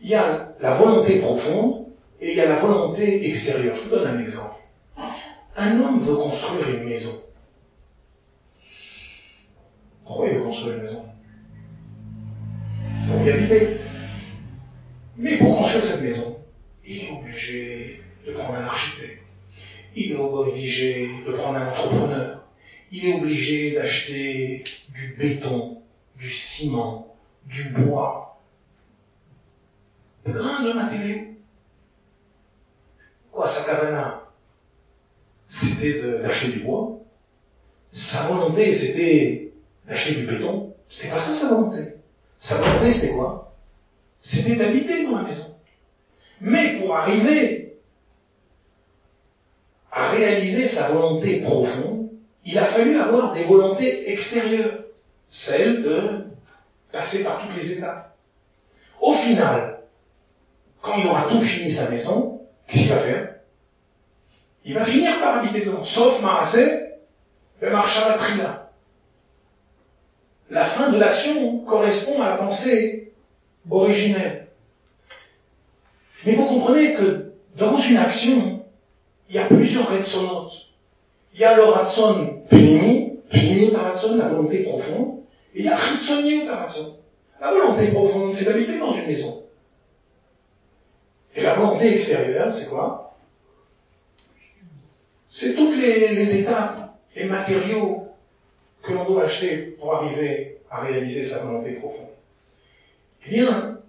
Il 0.00 0.08
y 0.08 0.14
a 0.14 0.54
la 0.60 0.74
volonté 0.74 1.18
profonde 1.18 1.86
et 2.20 2.30
il 2.30 2.36
y 2.36 2.40
a 2.40 2.46
la 2.46 2.60
volonté 2.60 3.28
extérieure. 3.28 3.74
Je 3.74 3.88
vous 3.88 3.90
donne 3.90 4.06
un 4.06 4.20
exemple. 4.20 4.54
Un 5.56 5.80
homme 5.80 5.98
veut 5.98 6.14
construire 6.14 6.68
une 6.68 6.84
maison. 6.84 7.20
Pourquoi 10.04 10.28
il 10.28 10.36
veut 10.36 10.42
construire 10.44 10.76
une 10.76 10.82
maison? 10.82 11.04
Pour 13.08 13.26
y 13.26 13.30
habiter. 13.30 13.80
Mais 15.16 15.38
pour 15.38 15.58
construire 15.58 15.82
cette 15.82 16.02
maison, 16.02 16.38
il 16.86 17.02
est 17.02 17.10
obligé 17.10 18.05
de 18.26 18.32
prendre 18.32 18.54
un 18.54 18.64
architecte. 18.64 19.22
Il 19.94 20.12
est 20.12 20.16
obligé 20.16 21.08
de 21.26 21.32
prendre 21.32 21.58
un 21.58 21.68
entrepreneur. 21.68 22.42
Il 22.90 23.06
est 23.06 23.14
obligé 23.14 23.74
d'acheter 23.74 24.64
du 24.90 25.16
béton, 25.18 25.82
du 26.16 26.30
ciment, 26.30 27.16
du 27.46 27.70
bois, 27.70 28.40
plein 30.24 30.64
de 30.64 30.72
matériaux. 30.72 31.22
Quoi, 33.32 33.46
sa 33.46 33.64
cavana 33.64 34.22
C'était 35.48 36.00
d'acheter 36.00 36.48
du 36.48 36.60
bois. 36.60 36.98
sa 37.92 38.26
volonté, 38.28 38.74
c'était 38.74 39.52
d'acheter 39.86 40.14
du 40.14 40.26
béton. 40.26 40.74
C'était 40.88 41.08
pas 41.08 41.18
ça 41.18 41.32
sa 41.32 41.54
volonté. 41.54 41.94
Sa 42.38 42.58
volonté, 42.58 42.92
c'était 42.92 43.12
quoi? 43.12 43.54
C'était 44.20 44.56
d'habiter 44.56 45.04
dans 45.04 45.16
la 45.16 45.22
maison. 45.22 45.54
Mais 46.40 46.78
pour 46.78 46.94
arriver 46.94 47.65
à 49.96 50.10
réaliser 50.10 50.66
sa 50.66 50.88
volonté 50.88 51.40
profonde, 51.40 52.10
il 52.44 52.58
a 52.58 52.66
fallu 52.66 53.00
avoir 53.00 53.32
des 53.32 53.44
volontés 53.44 54.12
extérieures, 54.12 54.84
celles 55.26 55.82
de 55.82 56.26
passer 56.92 57.24
par 57.24 57.40
toutes 57.40 57.56
les 57.56 57.78
étapes. 57.78 58.14
Au 59.00 59.14
final, 59.14 59.80
quand 60.82 60.98
il 60.98 61.06
aura 61.06 61.22
tout 61.22 61.40
fini 61.40 61.70
sa 61.70 61.90
maison, 61.90 62.42
qu'est-ce 62.66 62.82
qu'il 62.82 62.92
va 62.92 63.00
faire? 63.00 63.34
Il 64.66 64.74
va 64.74 64.84
finir 64.84 65.18
par 65.18 65.38
habiter 65.38 65.64
dedans, 65.64 65.82
sauf 65.82 66.20
Maasé, 66.20 66.90
le 67.60 67.70
marcha 67.70 68.12
trila. 68.18 68.70
La 70.50 70.64
fin 70.64 70.90
de 70.90 70.98
l'action 70.98 71.60
correspond 71.60 72.20
à 72.20 72.28
la 72.28 72.36
pensée 72.36 73.14
originelle. 73.70 74.48
Mais 76.26 76.34
vous 76.34 76.44
comprenez 76.44 76.94
que 76.94 77.32
dans 77.56 77.78
une 77.78 77.96
action, 77.96 78.55
il 79.28 79.34
y 79.34 79.38
a 79.38 79.46
plusieurs 79.46 79.90
retsonotes. 79.90 80.52
Il 81.34 81.40
y 81.40 81.44
a 81.44 81.56
le 81.56 81.64
ratson 81.64 82.42
pnimi, 82.48 83.18
pnimi 83.30 83.70
ratson, 83.74 84.16
la 84.16 84.28
volonté 84.28 84.62
profonde, 84.62 85.18
et 85.54 85.60
il 85.60 85.64
y 85.64 85.68
a 85.68 85.76
chitsoni 85.76 86.48
ratson. 86.48 86.96
La 87.40 87.50
volonté 87.50 87.88
profonde, 87.88 88.34
c'est 88.34 88.46
d'habiter 88.46 88.78
dans 88.78 88.92
une 88.92 89.06
maison. 89.06 89.42
Et 91.34 91.42
la 91.42 91.52
volonté 91.54 91.92
extérieure, 91.92 92.54
c'est 92.54 92.68
quoi? 92.68 93.14
C'est 95.28 95.54
toutes 95.54 95.76
les, 95.76 96.40
étapes, 96.40 96.96
les 97.14 97.24
matériaux 97.24 98.08
que 98.82 98.92
l'on 98.92 99.04
doit 99.04 99.24
acheter 99.24 99.56
pour 99.78 99.94
arriver 99.94 100.60
à 100.70 100.80
réaliser 100.80 101.24
sa 101.24 101.44
volonté 101.44 101.72
profonde. 101.72 102.06
Eh 103.26 103.30
bien, 103.30 103.80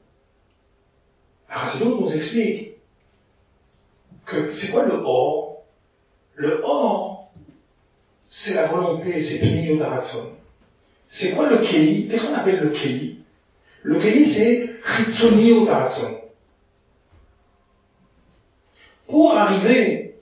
la 1.50 1.86
nous 1.86 2.14
explique 2.14 2.67
que 4.28 4.54
c'est 4.54 4.72
quoi 4.72 4.86
le 4.86 5.02
or? 5.04 5.64
Le 6.36 6.62
or, 6.64 7.32
c'est 8.28 8.54
la 8.54 8.68
volonté, 8.68 9.22
c'est 9.22 9.40
Plinio 9.40 9.78
Daratson. 9.78 10.30
C'est 11.10 11.32
quoi 11.32 11.50
le 11.50 11.58
Keli? 11.58 12.08
Qu'est-ce 12.08 12.28
qu'on 12.28 12.36
appelle 12.36 12.60
le 12.60 12.70
Keli? 12.70 13.20
Le 13.82 14.00
Keli, 14.00 14.26
c'est 14.26 14.70
Chitsonio 14.86 15.66
Daratson. 15.66 16.20
Pour 19.08 19.36
arriver 19.38 20.20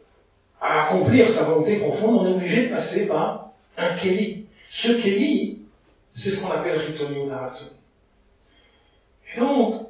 à 0.62 0.86
accomplir 0.86 1.30
sa 1.30 1.46
volonté 1.46 1.78
profonde, 1.78 2.18
on 2.18 2.28
est 2.28 2.36
obligé 2.36 2.68
de 2.68 2.74
passer 2.74 3.08
par 3.08 3.54
un 3.78 3.96
Keli. 3.96 4.46
Ce 4.70 4.92
Keli, 4.92 5.64
c'est 6.14 6.30
ce 6.30 6.44
qu'on 6.44 6.52
appelle 6.52 6.80
Chitsonio 6.80 7.28
Daratson. 7.28 7.72
Et 9.36 9.40
donc, 9.40 9.88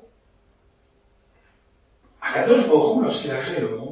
Akadosh 2.22 2.68
Baruch 2.68 3.04
lorsqu'il 3.04 3.32
a 3.32 3.38
créé 3.38 3.60
le 3.60 3.78
monde, 3.78 3.85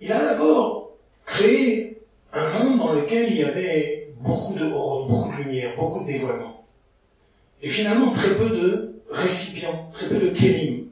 il 0.00 0.10
a 0.12 0.24
d'abord 0.24 0.96
créé 1.26 1.98
un 2.32 2.58
monde 2.58 2.78
dans 2.78 2.92
lequel 2.92 3.30
il 3.30 3.36
y 3.36 3.42
avait 3.42 4.12
beaucoup 4.18 4.54
de 4.54 4.64
beaucoup 4.64 5.30
de 5.32 5.42
lumière, 5.42 5.76
beaucoup 5.76 6.00
de 6.00 6.06
dévoilement. 6.06 6.64
Et 7.62 7.68
finalement, 7.68 8.10
très 8.10 8.36
peu 8.36 8.48
de 8.48 9.02
récipients, 9.10 9.90
très 9.92 10.08
peu 10.08 10.18
de 10.18 10.30
kelim. 10.30 10.86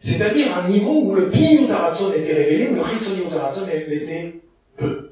C'est-à-dire 0.00 0.56
un 0.56 0.68
niveau 0.68 1.02
où 1.02 1.14
le 1.14 1.30
Pinu 1.30 1.66
Taratson 1.66 2.12
était 2.12 2.32
révélé, 2.32 2.68
où 2.68 2.74
le 2.74 2.80
Ritsoni 2.80 3.28
Taratson 3.28 3.66
l'était 3.66 4.40
peu. 4.76 5.10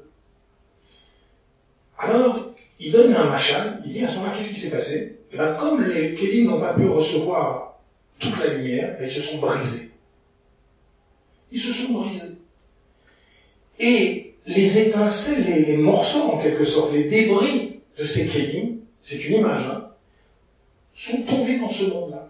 Alors, 1.97 2.53
il 2.79 2.91
donne 2.91 3.13
un 3.13 3.25
machin, 3.25 3.79
il 3.85 3.93
dit 3.93 4.03
à 4.03 4.07
ce 4.07 4.17
moment-là, 4.17 4.35
qu'est-ce 4.35 4.49
qui 4.49 4.59
s'est 4.59 4.75
passé? 4.75 5.19
Et 5.31 5.35
eh 5.35 5.37
bien, 5.37 5.53
comme 5.53 5.83
les 5.83 6.15
kelim 6.15 6.49
n'ont 6.49 6.59
pas 6.59 6.73
pu 6.73 6.87
recevoir 6.87 7.79
toute 8.17 8.39
la 8.39 8.47
lumière, 8.47 8.95
ben, 8.97 9.07
ils 9.07 9.11
se 9.11 9.21
sont 9.21 9.37
brisés. 9.37 9.91
Ils 11.51 11.59
se 11.59 11.71
sont 11.71 11.93
brisés. 11.93 12.38
Et 13.79 14.35
les 14.45 14.79
étincelles, 14.79 15.45
les, 15.45 15.77
morceaux 15.77 16.31
en 16.31 16.37
quelque 16.37 16.65
sorte, 16.65 16.91
les 16.91 17.05
débris 17.05 17.81
de 17.97 18.03
ces 18.03 18.27
kélim, 18.27 18.79
c'est 18.99 19.23
une 19.25 19.35
image, 19.35 19.65
hein, 19.67 19.89
sont 20.93 21.21
tombés 21.23 21.59
dans 21.59 21.69
ce 21.69 21.85
monde-là. 21.85 22.29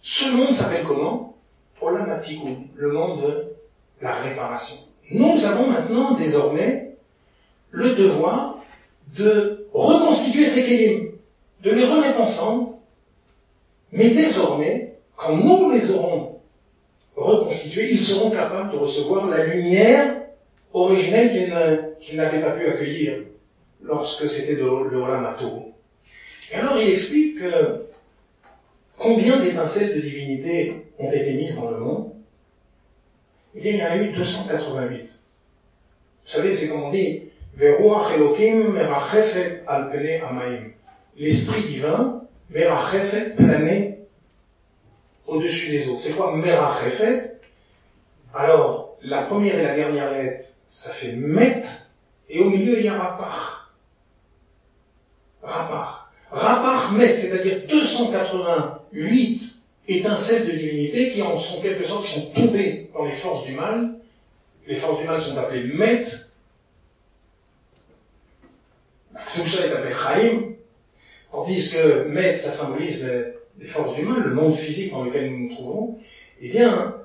Ce 0.00 0.30
monde 0.30 0.52
s'appelle 0.52 0.84
comment? 0.84 1.36
Olamatikum, 1.80 2.68
le 2.74 2.92
monde 2.92 3.22
de 3.22 3.56
la 4.00 4.14
réparation. 4.14 4.76
Nous 5.10 5.44
avons 5.44 5.68
maintenant 5.68 6.14
désormais 6.14 6.96
le 7.70 7.94
devoir 7.94 8.58
de 9.16 9.66
reconstituer 9.72 10.46
ces 10.46 10.66
kélim, 10.66 11.12
de 11.62 11.70
les 11.70 11.84
remettre 11.84 12.20
ensemble, 12.20 12.74
mais 13.90 14.10
désormais, 14.10 14.98
quand 15.16 15.36
nous 15.36 15.70
les 15.70 15.90
aurons 15.90 16.35
reconstitués, 17.16 17.92
ils 17.92 18.04
seront 18.04 18.30
capables 18.30 18.72
de 18.72 18.76
recevoir 18.76 19.26
la 19.26 19.44
lumière 19.46 20.22
originelle 20.72 21.96
qu'ils 22.00 22.16
n'avaient 22.16 22.42
pas 22.42 22.50
pu 22.52 22.66
accueillir 22.66 23.24
lorsque 23.82 24.28
c'était 24.28 24.56
de 24.56 24.62
l'Olamato. 24.62 25.72
Et 26.52 26.56
alors 26.56 26.80
il 26.80 26.90
explique 26.90 27.38
que 27.40 27.86
combien 28.96 29.40
d'étincelles 29.40 29.96
de 29.96 30.00
divinité 30.00 30.86
ont 30.98 31.10
été 31.10 31.32
mises 31.34 31.56
dans 31.56 31.70
le 31.70 31.78
monde? 31.78 32.12
Eh 33.54 33.60
bien, 33.60 33.72
il 33.72 33.78
y 33.78 33.82
en 33.82 33.86
a 33.86 33.96
eu 33.96 34.12
288. 34.12 35.02
Vous 35.02 35.10
savez, 36.24 36.54
c'est 36.54 36.68
comme 36.68 36.84
on 36.84 36.90
dit, 36.90 37.22
L'esprit 41.18 41.62
divin, 41.62 42.22
Merachefet, 42.50 43.34
plané 43.36 43.95
au-dessus 45.26 45.70
des 45.70 45.88
eaux. 45.88 45.98
C'est 45.98 46.14
quoi 46.14 46.36
Merachefet 46.36 47.38
Alors, 48.34 48.96
la 49.02 49.22
première 49.22 49.58
et 49.58 49.62
la 49.62 49.74
dernière 49.74 50.12
lettre, 50.12 50.44
ça 50.66 50.92
fait 50.92 51.12
Met, 51.12 51.62
et 52.28 52.40
au 52.40 52.50
milieu, 52.50 52.78
il 52.78 52.84
y 52.84 52.88
a 52.88 52.96
Rapar. 52.96 53.72
Rapar. 55.42 56.12
Rapar 56.30 56.92
Met, 56.92 57.16
c'est-à-dire 57.16 57.66
288 57.68 59.56
étincelles 59.88 60.46
de 60.46 60.52
divinité 60.52 61.12
qui 61.12 61.22
en 61.22 61.38
sont 61.38 61.60
quelque 61.60 61.84
sorte, 61.84 62.06
qui 62.06 62.14
sont 62.14 62.30
tombées 62.32 62.90
dans 62.92 63.04
les 63.04 63.12
forces 63.12 63.46
du 63.46 63.52
mal. 63.52 63.94
Les 64.66 64.76
forces 64.76 65.00
du 65.00 65.06
mal 65.06 65.20
sont 65.20 65.36
appelées 65.38 65.72
Met. 65.72 66.06
Tout 69.34 69.46
ça 69.46 69.66
est 69.66 69.72
appelé 69.72 69.94
Chaim. 69.94 70.52
Tandis 71.30 71.70
que 71.70 72.04
Met, 72.08 72.36
ça 72.36 72.50
symbolise 72.50 73.08
les, 73.58 73.66
forces 73.66 73.98
mal, 73.98 74.22
le 74.22 74.34
monde 74.34 74.54
physique 74.54 74.92
dans 74.92 75.04
lequel 75.04 75.30
nous 75.30 75.48
nous 75.48 75.54
trouvons, 75.54 75.98
eh 76.40 76.50
bien, 76.50 76.96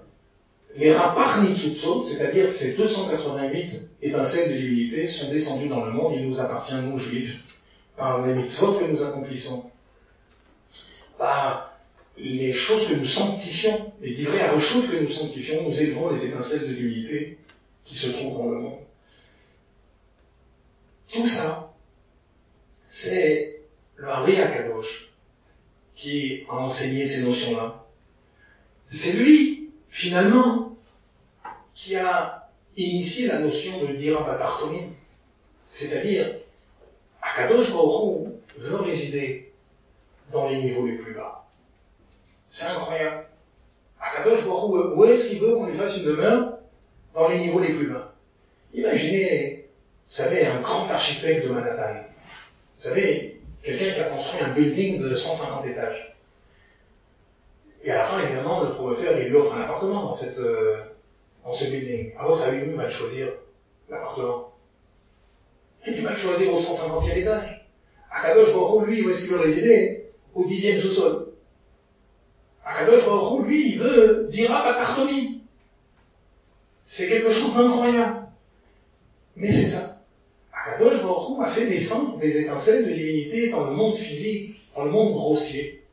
les 0.75 0.93
rapar 0.93 1.43
nitsutsot, 1.43 2.03
c'est-à-dire 2.03 2.53
ces 2.53 2.75
288 2.75 3.81
étincelles 4.01 4.53
de 4.53 4.59
l'unité, 4.59 5.07
sont 5.07 5.31
descendus 5.31 5.67
dans 5.67 5.85
le 5.85 5.91
monde, 5.91 6.13
il 6.15 6.27
nous 6.27 6.39
appartient, 6.39 6.75
nous, 6.75 6.97
juifs, 6.97 7.39
par 7.97 8.25
les 8.25 8.35
mitzvot 8.35 8.73
que 8.73 8.85
nous 8.85 9.03
accomplissons, 9.03 9.69
par 11.17 11.77
les 12.17 12.53
choses 12.53 12.87
que 12.87 12.93
nous 12.93 13.05
sanctifions, 13.05 13.91
les 14.01 14.13
divrei 14.13 14.41
à 14.41 14.49
que 14.49 15.01
nous 15.01 15.09
sanctifions, 15.09 15.63
nous 15.63 15.81
élevons 15.81 16.11
les 16.11 16.25
étincelles 16.25 16.67
de 16.67 16.73
l'unité 16.73 17.37
qui 17.83 17.95
se 17.95 18.09
trouvent 18.09 18.37
dans 18.37 18.49
le 18.49 18.59
monde. 18.59 18.79
Tout 21.11 21.27
ça, 21.27 21.73
c'est 22.87 23.61
le 23.95 24.07
Harry 24.07 24.39
Akadosh, 24.39 25.10
qui 25.95 26.45
a 26.49 26.53
enseigné 26.53 27.05
ces 27.05 27.23
notions-là. 27.25 27.85
C'est 28.87 29.13
lui, 29.13 29.69
finalement, 29.89 30.75
qui 31.73 31.95
a 31.95 32.49
initié 32.77 33.27
la 33.27 33.39
notion 33.39 33.81
de 33.83 33.93
Dirabatartonim. 33.93 34.91
C'est-à-dire, 35.67 36.35
Akadosh 37.21 37.71
Baruch 37.71 38.27
veut 38.57 38.75
résider 38.77 39.53
dans 40.31 40.49
les 40.49 40.57
niveaux 40.57 40.85
les 40.85 40.97
plus 40.97 41.13
bas. 41.13 41.47
C'est 42.47 42.65
incroyable. 42.65 43.27
Akadosh 43.99 44.45
Baruch 44.45 44.97
où 44.97 45.05
est-ce 45.05 45.29
qu'il 45.29 45.39
veut 45.39 45.55
qu'on 45.55 45.67
lui 45.67 45.77
fasse 45.77 45.97
une 45.97 46.05
demeure 46.05 46.57
Dans 47.13 47.29
les 47.29 47.39
niveaux 47.39 47.59
les 47.59 47.73
plus 47.73 47.87
bas? 47.87 48.13
Imaginez, 48.73 49.69
vous 50.09 50.15
savez, 50.15 50.45
un 50.45 50.61
grand 50.61 50.89
architecte 50.89 51.45
de 51.45 51.51
Manhattan. 51.51 52.01
Vous 52.77 52.83
savez, 52.83 53.40
quelqu'un 53.63 53.91
qui 53.93 53.99
a 53.99 54.03
construit 54.05 54.41
un 54.43 54.49
building 54.49 55.01
de 55.01 55.15
150 55.15 55.65
étages. 55.67 56.17
Et 57.83 57.91
à 57.91 57.97
la 57.97 58.03
fin, 58.03 58.21
évidemment, 58.23 58.63
le 58.63 58.73
promoteur, 58.73 59.17
il 59.17 59.29
lui 59.29 59.35
offre 59.35 59.55
un 59.55 59.61
appartement 59.61 60.03
dans 60.03 60.15
cette, 60.15 60.37
euh, 60.37 60.83
dans 61.43 61.53
ce 61.53 61.65
building. 61.65 62.13
À 62.17 62.25
votre 62.25 62.43
avis, 62.43 62.65
il 62.65 62.75
va 62.75 62.89
choisir 62.89 63.27
l'appartement 63.89 64.53
Il 65.87 66.03
va 66.03 66.11
le 66.11 66.17
choisir 66.17 66.53
au 66.53 66.57
150e 66.57 67.17
étage. 67.17 67.67
À 68.11 68.21
Kadosh 68.21 68.53
Baruch 68.53 68.87
lui, 68.87 69.03
où 69.03 69.09
est-ce 69.09 69.23
qu'il 69.23 69.33
veut 69.33 69.39
résider? 69.39 70.11
Au 70.35 70.45
dixième 70.45 70.79
sous-sol. 70.79 71.33
À 72.63 72.79
Kadosh 72.79 73.05
Baruch 73.05 73.47
lui, 73.47 73.73
il 73.73 73.79
veut 73.79 74.27
dira 74.29 74.63
Batartomi. 74.63 75.41
C'est 76.83 77.07
quelque 77.07 77.31
chose 77.31 77.55
d'incroyable. 77.55 78.27
Mais 79.35 79.51
c'est 79.51 79.67
ça. 79.67 79.90
A 81.43 81.49
fait 81.49 81.65
descendre 81.65 82.19
des 82.19 82.41
étincelles 82.41 82.85
de 82.85 82.93
divinité 82.93 83.49
dans 83.49 83.65
le 83.65 83.75
monde 83.75 83.95
physique, 83.95 84.61
dans 84.75 84.85
le 84.85 84.91
monde 84.91 85.13
grossier. 85.13 85.83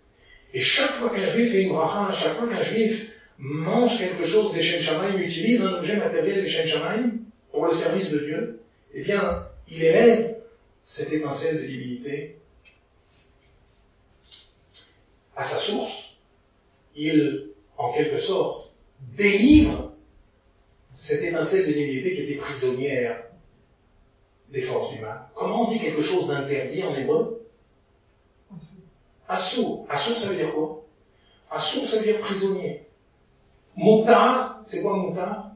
Et 0.53 0.61
chaque 0.61 0.91
fois 0.91 1.09
qu'un 1.09 1.27
juif 1.27 1.53
fait 1.53 1.63
une 1.63 1.71
bracha, 1.71 2.13
chaque 2.13 2.35
fois 2.35 2.49
qu'un 2.49 2.63
juif 2.63 3.13
mange 3.39 3.99
quelque 3.99 4.25
chose 4.25 4.53
des 4.53 4.63
Shem 4.63 4.83
Shamaim, 4.83 5.17
utilise 5.17 5.63
un 5.63 5.79
objet 5.79 5.97
matériel 5.97 6.43
des 6.43 6.49
Shem 6.49 6.69
Shamaim 6.69 7.13
pour 7.51 7.65
le 7.65 7.73
service 7.73 8.11
de 8.11 8.19
Dieu, 8.19 8.61
eh 8.93 9.03
bien, 9.03 9.47
il 9.69 9.83
élève 9.83 10.37
cette 10.85 11.13
étincelle 11.13 11.63
de 11.63 11.67
divinité 11.67 12.37
à 15.35 15.43
sa 15.43 15.57
source. 15.57 16.17
Il, 16.95 17.49
en 17.79 17.93
quelque 17.93 18.19
sorte, 18.19 18.71
délivre 19.17 19.93
cette 20.99 21.23
étincelle 21.23 21.69
de 21.69 21.73
divinité 21.73 22.15
qui 22.15 22.23
était 22.23 22.39
prisonnière 22.39 23.25
des 24.51 24.63
forces. 24.63 24.88
Comment 25.59 25.71
on 25.71 25.73
dit 25.73 25.81
quelque 25.81 26.03
chose 26.03 26.29
d'interdit 26.29 26.85
en 26.85 26.95
hébreu 26.95 27.45
Assour. 29.29 29.87
Assour, 29.91 30.17
ça 30.17 30.29
veut 30.29 30.37
dire 30.37 30.55
quoi? 30.55 30.85
Assour, 31.51 31.89
ça 31.89 31.99
veut 31.99 32.05
dire 32.05 32.21
prisonnier. 32.21 32.85
Moutar, 33.75 34.61
c'est 34.63 34.83
quoi 34.83 34.97
moutar 34.97 35.51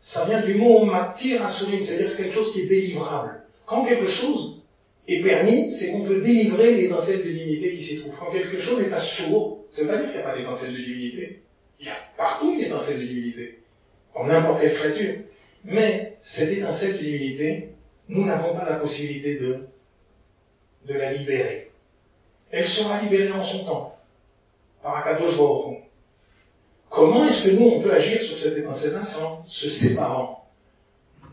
Ça 0.00 0.24
vient 0.24 0.40
du 0.40 0.54
mot 0.54 0.86
matir 0.86 1.44
assourim, 1.44 1.82
c'est-à-dire 1.82 2.08
c'est 2.08 2.22
quelque 2.22 2.34
chose 2.34 2.52
qui 2.54 2.62
est 2.62 2.66
délivrable. 2.66 3.42
Quand 3.66 3.84
quelque 3.84 4.06
chose 4.06 4.62
est 5.06 5.22
permis, 5.22 5.70
c'est 5.70 5.92
qu'on 5.92 6.04
peut 6.04 6.22
délivrer 6.22 6.74
l'étincelle 6.74 7.18
de 7.18 7.30
divinité 7.30 7.72
qui 7.72 7.82
s'y 7.82 8.00
trouve. 8.00 8.16
Quand 8.18 8.32
quelque 8.32 8.58
chose 8.58 8.80
est 8.80 8.92
assourd, 8.94 9.66
ça 9.70 9.82
veut 9.82 9.88
pas 9.88 9.98
dire 9.98 10.06
qu'il 10.06 10.20
n'y 10.20 10.24
a 10.24 10.30
pas 10.30 10.38
d'étincelle 10.38 10.72
de 10.72 10.78
divinité. 10.78 11.42
Il 11.80 11.86
y 11.86 11.90
a 11.90 11.96
partout 12.16 12.50
une 12.50 12.60
étincelle 12.62 13.00
de 13.00 13.06
divinité. 13.06 13.58
En 14.14 14.24
n'importe 14.24 14.62
quelle 14.62 14.74
créature. 14.74 15.14
Mais 15.64 16.16
cette 16.22 16.56
étincelle 16.56 16.94
de 16.94 17.02
divinité, 17.02 17.75
nous 18.08 18.24
n'avons 18.24 18.54
pas 18.54 18.68
la 18.68 18.76
possibilité 18.76 19.38
de, 19.38 19.66
la 20.88 21.12
libérer. 21.12 21.70
Elle 22.50 22.66
sera 22.66 23.00
libérée 23.02 23.32
en 23.32 23.42
son 23.42 23.64
temps, 23.64 23.98
par 24.82 24.96
Akadosh 24.96 25.36
Baruch 25.36 25.86
Comment 26.88 27.26
est-ce 27.26 27.48
que 27.48 27.50
nous, 27.56 27.66
on 27.66 27.82
peut 27.82 27.92
agir 27.92 28.22
sur 28.22 28.38
cette 28.38 28.56
étincelle-là 28.56 29.04
sans 29.04 29.44
se 29.46 29.68
séparant 29.68 30.48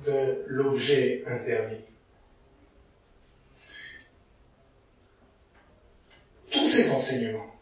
de 0.06 0.44
l'objet 0.48 1.24
interdit? 1.28 1.84
Tous 6.52 6.68
ces 6.68 6.92
enseignements, 6.92 7.56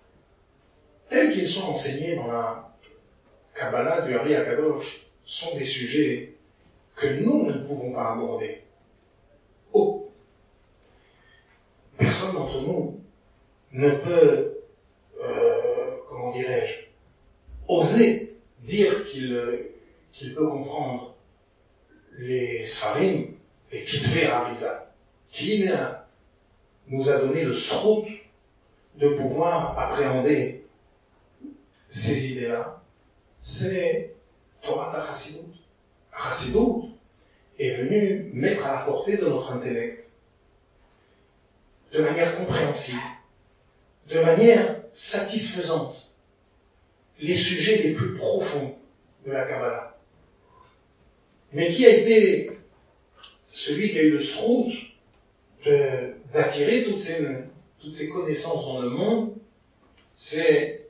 tels 1.09 1.32
qu'ils 1.32 1.47
sont 1.47 1.70
enseignés 1.70 2.16
dans 2.16 2.28
la 2.28 2.76
Kabbalah 3.53 4.01
du 4.01 4.16
Hari 4.16 4.36
Akadosh, 4.36 5.05
sont 5.24 5.55
des 5.55 5.66
sujets 5.66 6.34
que 6.95 7.07
nous 7.07 7.45
ne 7.45 7.53
pouvons 7.53 7.91
pas 7.91 8.14
aborder. 8.14 8.64
Oh. 9.74 10.09
Personne 11.97 12.36
nous 12.62 12.99
ne 13.72 13.91
peut, 13.95 14.58
euh, 15.24 15.97
comment 16.10 16.32
dirais-je, 16.32 16.88
oser 17.68 18.36
dire 18.60 19.06
qu'il 19.06 20.34
peut 20.36 20.47
comprendre 20.47 21.16
les 22.18 22.66
Sfarim, 22.66 23.34
les 23.72 23.84
Kitvé 23.84 24.26
Arisa, 24.26 24.93
qui 25.30 25.66
nous 26.88 27.10
a 27.10 27.18
donné 27.20 27.43
le 27.43 27.54
srout 27.54 28.06
de 28.95 29.10
pouvoir 29.16 29.80
appréhender 29.80 30.66
ces 31.89 32.34
idées-là, 32.34 32.82
c'est 33.41 34.14
Torah 34.62 35.06
Chassidut. 35.08 35.52
Chassidut 36.16 36.93
est 37.60 37.76
venu 37.76 38.30
mettre 38.34 38.66
à 38.66 38.74
la 38.74 38.82
portée 38.82 39.18
de 39.18 39.26
notre 39.26 39.52
intellect, 39.54 40.01
de 41.92 42.02
manière 42.02 42.38
compréhensible, 42.38 43.02
de 44.08 44.20
manière 44.20 44.82
satisfaisante, 44.92 46.10
les 47.20 47.36
sujets 47.36 47.78
les 47.84 47.94
plus 47.94 48.16
profonds 48.16 48.76
de 49.26 49.32
la 49.32 49.46
Kabbalah. 49.46 49.98
Mais 51.54 51.70
qui 51.70 51.86
a 51.86 51.89
été 51.89 52.52
celui 53.48 53.92
qui 53.92 54.00
a 54.00 54.04
eu 54.04 54.12
le 54.12 54.22
srout 54.22 54.72
d'attirer 56.34 56.84
toutes 56.86 57.02
ces, 57.02 58.10
connaissances 58.10 58.66
dans 58.66 58.82
le 58.82 58.89
monde, 58.89 59.36
c'est 60.16 60.88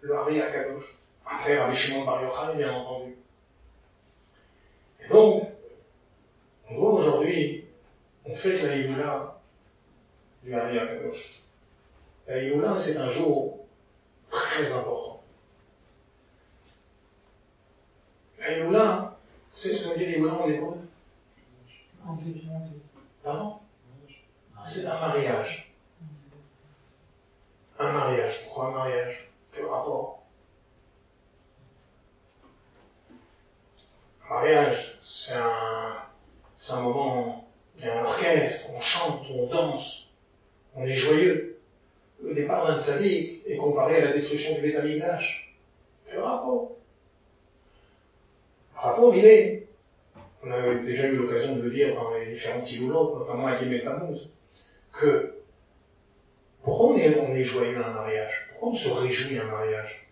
le 0.00 0.14
Hari 0.14 0.40
Akadosh. 0.40 0.96
Après 1.24 1.58
Rabbi 1.58 1.76
Shimon 1.76 2.04
Bar 2.04 2.24
Yochai, 2.24 2.56
bien 2.56 2.74
entendu. 2.74 3.14
Et 5.04 5.08
donc, 5.08 5.48
on 6.68 6.74
voit 6.74 6.92
aujourd'hui, 6.94 7.64
on 8.24 8.34
fête 8.34 8.62
la 8.62 8.76
Iloula 8.76 9.39
du 10.42 10.54
Hari 10.54 10.78
Akadosh. 10.78 11.42
La 12.26 12.38
Iloula, 12.42 12.76
c'est 12.76 12.96
un 12.96 13.10
jour 13.10 13.58
très 14.30 14.72
important. 14.72 15.22
La 18.38 18.58
Iloula, 18.58 19.16
vous 19.52 19.58
savez 19.58 19.74
ce 19.74 19.80
que 19.80 19.84
ça 19.84 19.92
veut 19.92 19.98
dire 19.98 20.10
Iloula 20.10 20.34
en 20.34 20.48
hébreu 20.48 20.76
Pardon? 23.22 23.58
C'est 24.64 24.86
un 24.86 25.00
mariage. 25.00 25.74
Un 27.78 27.92
mariage. 27.92 28.44
Pourquoi 28.44 28.68
un 28.68 28.70
mariage? 28.72 29.30
Quel 29.52 29.66
rapport? 29.66 30.22
Un 34.24 34.34
mariage, 34.34 34.98
c'est 35.02 35.34
un, 35.34 35.96
c'est 36.56 36.74
un 36.74 36.82
moment, 36.82 37.48
il 37.78 37.84
y 37.84 37.88
a 37.88 38.00
un 38.00 38.04
orchestre, 38.04 38.70
on 38.76 38.80
chante, 38.80 39.26
on 39.30 39.46
danse, 39.46 40.09
on 40.74 40.84
est 40.84 40.94
joyeux. 40.94 41.58
Le 42.22 42.34
départ 42.34 42.66
d'un 42.66 42.80
tzaddik 42.80 43.42
est 43.46 43.56
comparé 43.56 43.96
à 43.96 44.04
la 44.06 44.12
destruction 44.12 44.54
du 44.54 44.60
Betamigdash. 44.60 45.56
Quel 46.06 46.18
rapport? 46.18 46.72
Le 48.74 48.80
rapport, 48.80 49.14
il 49.14 49.24
est, 49.24 49.66
on 50.42 50.50
a 50.50 50.74
déjà 50.74 51.08
eu 51.08 51.16
l'occasion 51.16 51.56
de 51.56 51.62
le 51.62 51.70
dire 51.70 51.94
dans 51.94 52.14
les 52.14 52.26
différents 52.26 52.62
tiloulots, 52.62 53.18
notamment 53.18 53.46
à 53.46 53.56
Gimel 53.56 53.84
Tammuz, 53.84 54.28
que 54.92 55.34
pourquoi 56.62 56.88
on 56.88 56.96
est, 56.96 57.18
on 57.18 57.34
est 57.34 57.42
joyeux 57.42 57.78
à 57.82 57.88
un 57.88 57.94
mariage? 57.94 58.48
Pourquoi 58.50 58.68
on 58.70 58.74
se 58.74 58.90
réjouit 58.90 59.38
à 59.38 59.44
un 59.44 59.50
mariage? 59.50 60.08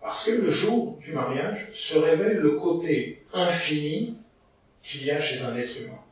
Parce 0.00 0.26
que 0.26 0.32
le 0.32 0.50
jour 0.50 0.98
du 0.98 1.12
mariage 1.12 1.70
se 1.72 1.96
révèle 1.96 2.36
le 2.36 2.58
côté 2.58 3.24
infini 3.32 4.18
qu'il 4.82 5.06
y 5.06 5.10
a 5.10 5.20
chez 5.20 5.42
un 5.42 5.56
être 5.56 5.80
humain. 5.80 6.03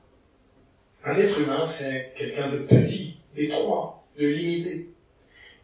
Un 1.04 1.16
être 1.16 1.40
humain, 1.40 1.64
c'est 1.64 2.12
quelqu'un 2.16 2.48
de 2.48 2.58
petit, 2.58 3.18
d'étroit, 3.34 4.04
de 4.18 4.26
limité. 4.26 4.88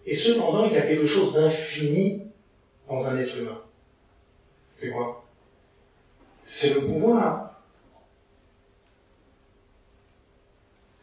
Et 0.07 0.15
cependant, 0.15 0.67
il 0.67 0.73
y 0.73 0.79
a 0.79 0.83
quelque 0.83 1.07
chose 1.07 1.33
d'infini 1.35 2.23
dans 2.89 3.09
un 3.09 3.19
être 3.19 3.37
humain. 3.37 3.61
C'est 4.77 4.91
quoi? 4.91 5.25
C'est 6.45 6.75
le 6.75 6.81
pouvoir. 6.81 7.61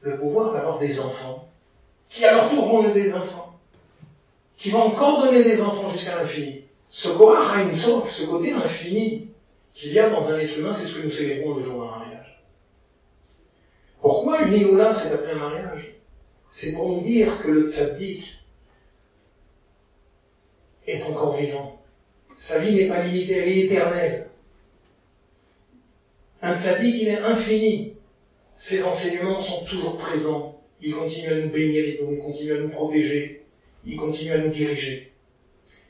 Le 0.02 0.18
pouvoir 0.18 0.54
d'avoir 0.54 0.80
des 0.80 1.00
enfants, 1.00 1.48
qui 2.10 2.26
à 2.26 2.34
leur 2.34 2.50
tour 2.50 2.68
vont 2.68 2.84
donner 2.84 3.02
des 3.02 3.14
enfants, 3.14 3.60
qui 4.58 4.70
vont 4.70 4.84
encore 4.84 5.24
donner 5.24 5.44
des 5.44 5.62
enfants 5.62 5.90
jusqu'à 5.92 6.16
l'infini. 6.16 6.62
Ce 6.90 7.10
Korah 7.10 7.72
ce 7.72 8.26
côté 8.26 8.54
infini 8.54 9.30
qu'il 9.74 9.94
y 9.94 10.00
a 10.00 10.10
dans 10.10 10.32
un 10.32 10.40
être 10.40 10.58
humain, 10.58 10.72
c'est 10.72 10.86
ce 10.86 11.00
que 11.00 11.06
nous 11.06 11.12
célébrons 11.12 11.56
le 11.56 11.64
jour 11.64 11.80
mariage. 11.80 12.15
Pourquoi 14.36 14.54
Iloula 14.54 14.94
s'est 14.94 15.14
appelée 15.14 15.32
un 15.32 15.40
mariage? 15.40 15.96
C'est 16.50 16.74
pour 16.74 16.90
nous 16.90 17.02
dire 17.04 17.42
que 17.42 17.48
le 17.48 17.70
tzaddik 17.70 18.34
est 20.86 21.02
encore 21.04 21.38
vivant. 21.38 21.82
Sa 22.38 22.60
vie 22.60 22.74
n'est 22.74 22.90
pas 22.90 23.02
limitée, 23.02 23.38
elle 23.38 23.48
est 23.48 23.60
éternelle. 23.62 24.30
Un 26.42 26.60
tzaddik, 26.60 26.96
il 27.02 27.08
est 27.08 27.20
infini. 27.20 27.94
Ses 28.58 28.84
enseignements 28.84 29.40
sont 29.40 29.64
toujours 29.64 29.98
présents. 29.98 30.62
Il 30.82 30.94
continue 30.94 31.30
à 31.30 31.36
nous 31.38 31.50
bénir, 31.50 31.86
il 31.86 32.20
continue 32.20 32.56
à 32.56 32.60
nous 32.60 32.70
protéger, 32.70 33.46
il 33.86 33.96
continue 33.96 34.34
à 34.34 34.40
nous 34.40 34.50
diriger. 34.50 35.14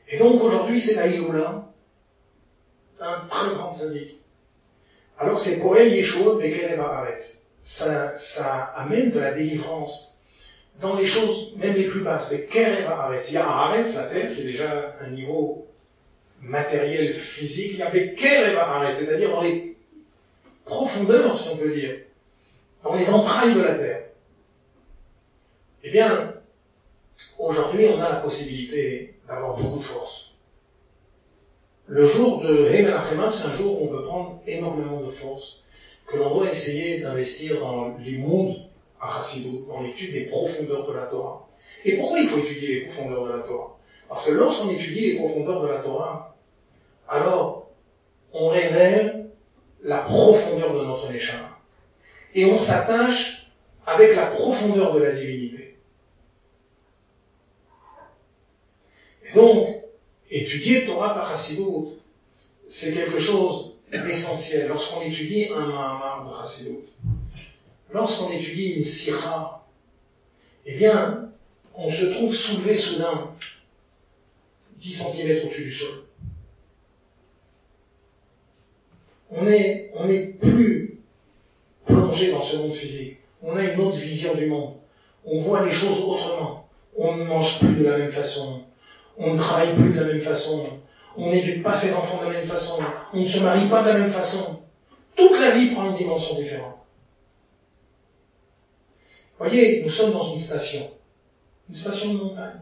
Et 0.07 0.19
donc 0.19 0.43
aujourd'hui, 0.43 0.79
c'est 0.79 0.95
la 0.95 1.07
Iloula 1.07 1.67
un 2.99 3.21
très 3.27 3.55
grand 3.55 3.73
sadique. 3.73 4.19
Alors 5.17 5.39
c'est 5.39 5.59
pour 5.59 5.75
elle 5.75 5.93
Yeshua 5.93 6.35
Bekel 6.35 6.79
Ça, 7.65 8.15
ça 8.15 8.75
amène 8.77 9.09
de 9.09 9.19
la 9.19 9.31
délivrance 9.31 10.19
dans 10.79 10.95
les 10.95 11.05
choses 11.05 11.55
même 11.55 11.73
les 11.73 11.85
plus 11.85 12.03
basses. 12.03 12.29
Bekel 12.29 12.85
Il 13.27 13.33
y 13.33 13.37
a 13.37 13.49
Haaretz, 13.49 13.95
la 13.95 14.03
terre, 14.03 14.35
qui 14.35 14.41
est 14.41 14.43
déjà 14.43 14.95
un 15.01 15.09
niveau 15.09 15.65
matériel, 16.41 17.11
physique. 17.11 17.71
Il 17.71 17.79
y 17.79 17.81
a 17.81 17.89
Bekel 17.89 18.55
c'est-à-dire 18.93 19.31
dans 19.31 19.41
les 19.41 19.75
profondeurs, 20.63 21.39
si 21.39 21.55
on 21.55 21.57
peut 21.57 21.73
dire, 21.73 22.01
dans 22.83 22.93
les 22.93 23.09
entrailles 23.09 23.55
de 23.55 23.61
la 23.61 23.73
terre. 23.73 24.03
Eh 25.83 25.89
bien, 25.89 26.35
aujourd'hui, 27.39 27.87
on 27.87 27.99
a 27.99 28.09
la 28.09 28.17
possibilité 28.17 29.15
d'avoir 29.27 29.57
beaucoup 29.57 29.79
de 29.79 29.83
force 29.83 30.35
Le 31.87 32.05
jour 32.05 32.41
de 32.41 32.67
Hey 32.67 32.85
c'est 32.85 33.47
un 33.47 33.53
jour 33.53 33.81
où 33.81 33.85
on 33.85 33.87
peut 33.87 34.03
prendre 34.03 34.39
énormément 34.45 35.01
de 35.01 35.09
force, 35.09 35.63
que 36.07 36.17
l'on 36.17 36.35
doit 36.35 36.49
essayer 36.49 36.99
d'investir 36.99 37.59
dans 37.59 37.97
les 37.97 38.17
mondes 38.17 38.55
à 38.99 39.11
Chassidut, 39.11 39.65
dans 39.67 39.81
l'étude 39.81 40.13
des 40.13 40.25
profondeurs 40.25 40.87
de 40.87 40.93
la 40.93 41.07
Torah. 41.07 41.47
Et 41.83 41.97
pourquoi 41.97 42.19
il 42.19 42.27
faut 42.27 42.39
étudier 42.39 42.79
les 42.79 42.85
profondeurs 42.85 43.25
de 43.25 43.31
la 43.33 43.39
Torah? 43.39 43.77
Parce 44.07 44.27
que 44.27 44.33
lorsqu'on 44.33 44.69
étudie 44.69 45.11
les 45.11 45.15
profondeurs 45.17 45.61
de 45.61 45.67
la 45.67 45.79
Torah, 45.79 46.35
alors 47.07 47.69
on 48.33 48.49
révèle 48.49 49.29
la 49.83 49.99
profondeur 49.99 50.73
de 50.73 50.85
notre 50.85 51.11
Neshama. 51.11 51.59
Et 52.33 52.45
on 52.45 52.57
s'attache 52.57 53.51
avec 53.85 54.15
la 54.15 54.27
profondeur 54.27 54.93
de 54.93 54.99
la 54.99 55.11
divinité. 55.11 55.77
Et 59.27 59.33
donc, 59.33 59.67
étudier 60.29 60.85
Torah 60.85 61.13
Tachassidut, 61.13 61.99
c'est 62.67 62.93
quelque 62.93 63.19
chose 63.19 63.74
d'essentiel 63.91 64.67
lorsqu'on 64.67 65.01
étudie 65.01 65.47
un 65.53 65.67
Mahamar 65.67 66.25
de. 66.25 66.75
Lorsqu'on 67.91 68.31
étudie 68.31 68.71
une 68.71 68.83
Sira, 68.83 69.67
eh 70.65 70.75
bien, 70.75 71.29
on 71.75 71.89
se 71.89 72.05
trouve 72.05 72.33
soulevé 72.33 72.77
soudain 72.77 73.31
10 74.77 74.93
cm 74.93 75.45
au-dessus 75.45 75.63
du 75.63 75.71
sol. 75.71 76.03
On 79.31 79.47
est, 79.47 79.91
on 79.93 80.07
n'est 80.07 80.27
plus 80.27 80.99
plongé 81.85 82.31
dans 82.31 82.41
ce 82.41 82.57
monde 82.57 82.73
physique. 82.73 83.17
On 83.41 83.55
a 83.55 83.63
une 83.63 83.79
autre 83.79 83.97
vision 83.97 84.33
du 84.35 84.47
monde. 84.47 84.75
On 85.25 85.39
voit 85.39 85.65
les 85.65 85.71
choses 85.71 86.01
autrement. 86.01 86.67
On 86.97 87.15
ne 87.15 87.23
mange 87.23 87.59
plus 87.59 87.75
de 87.75 87.83
la 87.83 87.97
même 87.97 88.11
façon. 88.11 88.63
On 89.17 89.33
ne 89.33 89.39
travaille 89.39 89.75
plus 89.75 89.91
de 89.91 89.99
la 89.99 90.07
même 90.07 90.21
façon. 90.21 90.79
On 91.17 91.29
n'éduque 91.29 91.63
pas 91.63 91.75
ses 91.75 91.95
enfants 91.95 92.19
de 92.19 92.25
la 92.25 92.37
même 92.37 92.45
façon. 92.45 92.79
On 93.13 93.21
ne 93.21 93.25
se 93.25 93.39
marie 93.39 93.67
pas 93.69 93.81
de 93.83 93.87
la 93.87 93.99
même 93.99 94.09
façon. 94.09 94.61
Toute 95.15 95.39
la 95.39 95.51
vie 95.51 95.71
prend 95.71 95.85
une 95.85 95.95
dimension 95.95 96.35
différente. 96.35 96.75
Voyez, 99.37 99.81
nous 99.83 99.89
sommes 99.89 100.11
dans 100.11 100.23
une 100.23 100.37
station. 100.37 100.91
Une 101.69 101.75
station 101.75 102.13
de 102.13 102.17
montagne. 102.17 102.59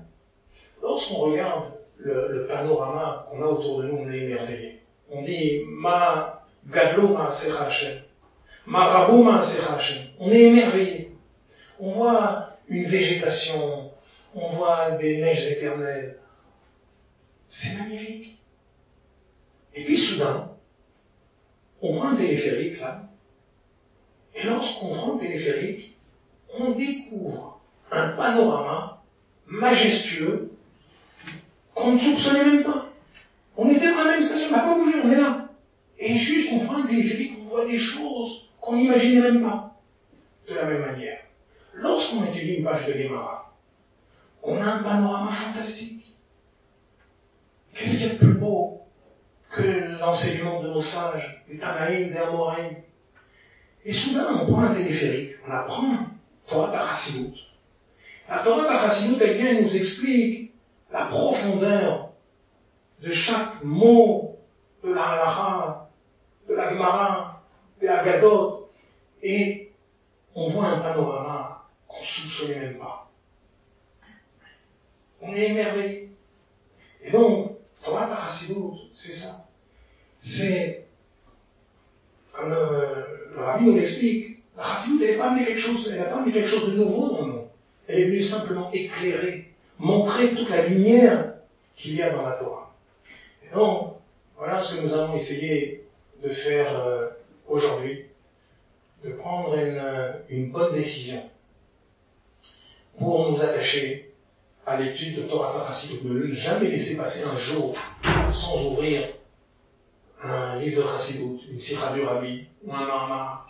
Lorsqu'on 0.82 1.18
regarde 1.18 1.72
le, 1.98 2.46
panorama 2.48 3.28
qu'on 3.30 3.42
a 3.42 3.46
autour 3.46 3.82
de 3.82 3.88
nous, 3.88 3.98
on 3.98 4.10
est 4.10 4.20
émerveillé. 4.20 4.80
On 5.10 5.22
dit, 5.24 5.62
ma 5.68 6.46
gadlo 6.68 7.14
ma 7.14 7.30
Ma 8.66 8.86
rabou 8.86 9.24
ma 9.24 9.42
On 10.20 10.32
est 10.32 10.42
émerveillé. 10.42 11.12
On 11.80 11.92
voit 11.92 12.50
une 12.68 12.86
végétation, 12.86 13.92
on 14.34 14.50
voit 14.50 14.92
des 14.92 15.18
neiges 15.18 15.48
éternelles, 15.48 16.18
c'est 17.48 17.78
magnifique. 17.78 18.33
Et 19.76 19.84
puis 19.84 19.98
soudain, 19.98 20.52
on 21.82 21.98
prend 21.98 22.10
un 22.10 22.16
téléphérique 22.16 22.80
là, 22.80 23.04
et 24.36 24.44
lorsqu'on 24.44 24.96
prend 24.96 25.14
le 25.14 25.20
téléphérique, 25.20 25.96
on 26.54 26.72
découvre 26.72 27.62
un 27.92 28.10
panorama 28.10 29.04
majestueux 29.46 30.52
qu'on 31.74 31.94
ne 31.94 31.98
soupçonnait 31.98 32.46
même 32.46 32.64
pas. 32.64 32.90
On 33.58 33.70
était 33.70 33.92
dans 33.92 34.04
la 34.04 34.12
même 34.12 34.22
station, 34.22 34.50
on 34.50 34.56
n'a 34.56 34.64
pas 34.64 34.76
bougé, 34.76 35.00
on 35.04 35.12
est 35.12 35.16
là. 35.16 35.50
Et 36.00 36.18
juste 36.18 36.50
on 36.54 36.66
prend 36.66 36.78
un 36.78 36.86
téléphérique, 36.86 37.38
on 37.42 37.50
voit 37.50 37.66
des 37.66 37.78
choses 37.78 38.50
qu'on 38.60 38.78
n'imaginait 38.78 39.22
même 39.22 39.44
pas. 39.44 39.80
De 40.48 40.56
la 40.56 40.66
même 40.66 40.82
manière. 40.82 41.20
Lorsqu'on 41.74 42.26
étudie 42.26 42.56
une 42.56 42.64
page 42.64 42.88
de 42.88 42.94
Guémara, 42.94 43.56
on 44.42 44.62
a 44.62 44.66
un 44.66 44.84
panorama 44.84 45.32
fantastique. 45.32 46.16
Qu'est-ce 47.74 47.98
qu'il 47.98 48.08
y 48.08 48.10
a 48.10 48.14
de 48.14 48.18
plus 48.18 48.34
beau 48.34 48.83
que 49.54 50.00
l'enseignement 50.00 50.62
de 50.62 50.70
nos 50.70 50.82
sages, 50.82 51.44
des 51.48 51.60
Tanaïm, 51.60 52.10
des 52.10 52.18
Amoraïm 52.18 52.76
Et 53.86 53.92
soudain, 53.94 54.28
on 54.32 54.52
prend 54.52 54.64
un 54.64 54.74
téléphérique, 54.74 55.36
on 55.48 55.52
apprend 55.52 56.08
Torah 56.48 56.72
Tachassimut. 56.72 57.36
La 58.28 58.40
Torah 58.40 58.66
Tachassimut, 58.66 59.22
elle 59.22 59.38
vient 59.38 59.52
et 59.52 59.62
nous 59.62 59.78
explique 59.78 60.54
la 60.92 61.06
profondeur 61.06 62.10
de 63.00 63.12
chaque 63.12 63.64
mot 63.64 64.40
de 64.84 64.92
la 64.92 65.04
halacha, 65.04 65.90
de 66.48 66.56
la 66.56 66.70
Gemara, 66.70 67.44
de 67.82 67.88
la 67.88 68.04
Gadot, 68.04 68.70
et 69.22 69.72
on 70.36 70.50
voit 70.50 70.68
un 70.68 70.78
panorama 70.80 71.68
qu'on 71.88 72.00
ne 72.00 72.06
soupçonnait 72.06 72.60
même 72.60 72.78
pas. 72.78 73.12
On 75.22 75.34
est 75.34 75.50
émerveillé. 75.50 76.12
Et 77.04 77.12
donc, 77.12 77.58
Torah 77.84 78.08
Tachassidut, 78.08 78.90
c'est 78.94 79.14
ça. 79.14 79.48
C'est, 80.20 80.86
comme 82.32 82.50
le, 82.50 83.38
rabbi 83.38 83.66
nous 83.66 83.76
l'explique, 83.76 84.40
la 84.56 84.64
Chassidut, 84.64 85.04
elle 85.04 85.12
n'est 85.12 85.18
pas 85.18 85.36
quelque 85.38 85.60
chose, 85.60 85.90
elle 85.92 86.00
n'a 86.00 86.06
pas 86.06 86.18
amené 86.18 86.32
quelque 86.32 86.48
chose 86.48 86.72
de 86.72 86.78
nouveau 86.78 87.10
dans 87.10 87.26
le 87.26 87.34
monde. 87.34 87.48
Elle 87.88 88.00
est 88.00 88.06
venue 88.06 88.22
simplement 88.22 88.72
éclairer, 88.72 89.54
montrer 89.78 90.34
toute 90.34 90.50
la 90.50 90.68
lumière 90.68 91.34
qu'il 91.76 91.96
y 91.96 92.02
a 92.02 92.12
dans 92.12 92.22
la 92.22 92.34
Torah. 92.38 92.74
Et 93.46 93.54
donc, 93.54 93.96
voilà 94.38 94.62
ce 94.62 94.76
que 94.76 94.82
nous 94.82 94.94
allons 94.94 95.14
essayer 95.14 95.86
de 96.24 96.30
faire 96.30 96.80
euh, 96.80 97.10
aujourd'hui, 97.48 98.06
de 99.04 99.12
prendre 99.12 99.58
une, 99.58 99.84
une 100.30 100.52
bonne 100.52 100.74
décision 100.74 101.22
pour 102.98 103.30
nous 103.30 103.44
attacher 103.44 104.13
à 104.66 104.80
l'étude 104.80 105.16
de 105.18 105.24
Torah 105.24 105.66
Chassidut, 105.68 106.08
ne 106.08 106.34
jamais 106.34 106.70
laisser 106.70 106.98
passer 106.98 107.26
un 107.26 107.38
jour 107.38 107.76
sans 108.32 108.72
ouvrir 108.72 109.10
un 110.22 110.60
livre 110.60 110.84
de 110.84 110.88
Chassidut, 110.88 111.40
une 111.52 111.60
Sikha 111.60 111.94
du 111.94 112.02
Rabbi, 112.02 112.48
ou 112.64 112.74
un 112.74 112.86
Mahamar. 112.86 113.50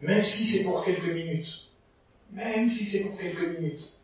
Même 0.00 0.22
si 0.22 0.44
c'est 0.44 0.64
pour 0.64 0.84
quelques 0.84 1.12
minutes. 1.12 1.68
Même 2.32 2.68
si 2.68 2.84
c'est 2.84 3.08
pour 3.08 3.18
quelques 3.18 3.58
minutes. 3.58 3.96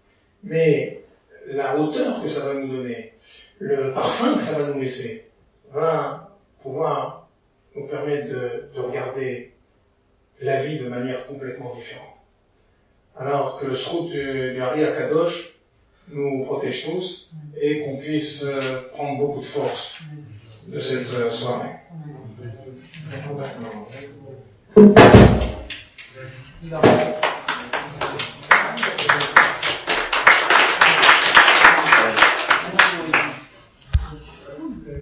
Mais 0.43 1.05
la 1.47 1.77
hauteur 1.77 2.23
que 2.23 2.29
ça 2.29 2.47
va 2.47 2.61
nous 2.61 2.69
donner, 2.69 3.15
le 3.59 3.93
parfum 3.95 4.35
que 4.35 4.43
ça 4.43 4.61
va 4.61 4.73
nous 4.73 4.81
laisser, 4.81 5.31
va 5.73 6.37
pouvoir 6.63 7.29
nous 7.75 7.87
permettre 7.87 8.29
de, 8.29 8.71
de 8.75 8.81
regarder 8.81 9.55
la 10.41 10.63
vie 10.63 10.79
de 10.79 10.89
manière 10.89 11.27
complètement 11.27 11.75
différente. 11.75 12.17
Alors 13.17 13.59
que 13.59 13.67
le 13.67 13.75
srout 13.75 14.09
du, 14.11 14.53
du 14.55 14.61
Hari 14.61 14.85
Akadosh 14.85 15.58
nous 16.13 16.45
protège 16.45 16.87
tous 16.87 17.35
et 17.61 17.85
qu'on 17.85 17.97
puisse 17.99 18.43
euh, 18.45 18.83
prendre 18.93 19.19
beaucoup 19.19 19.41
de 19.41 19.45
force 19.45 19.99
de 20.67 20.81
cette 20.81 21.13
euh, 21.15 21.31
soirée. 21.31 21.77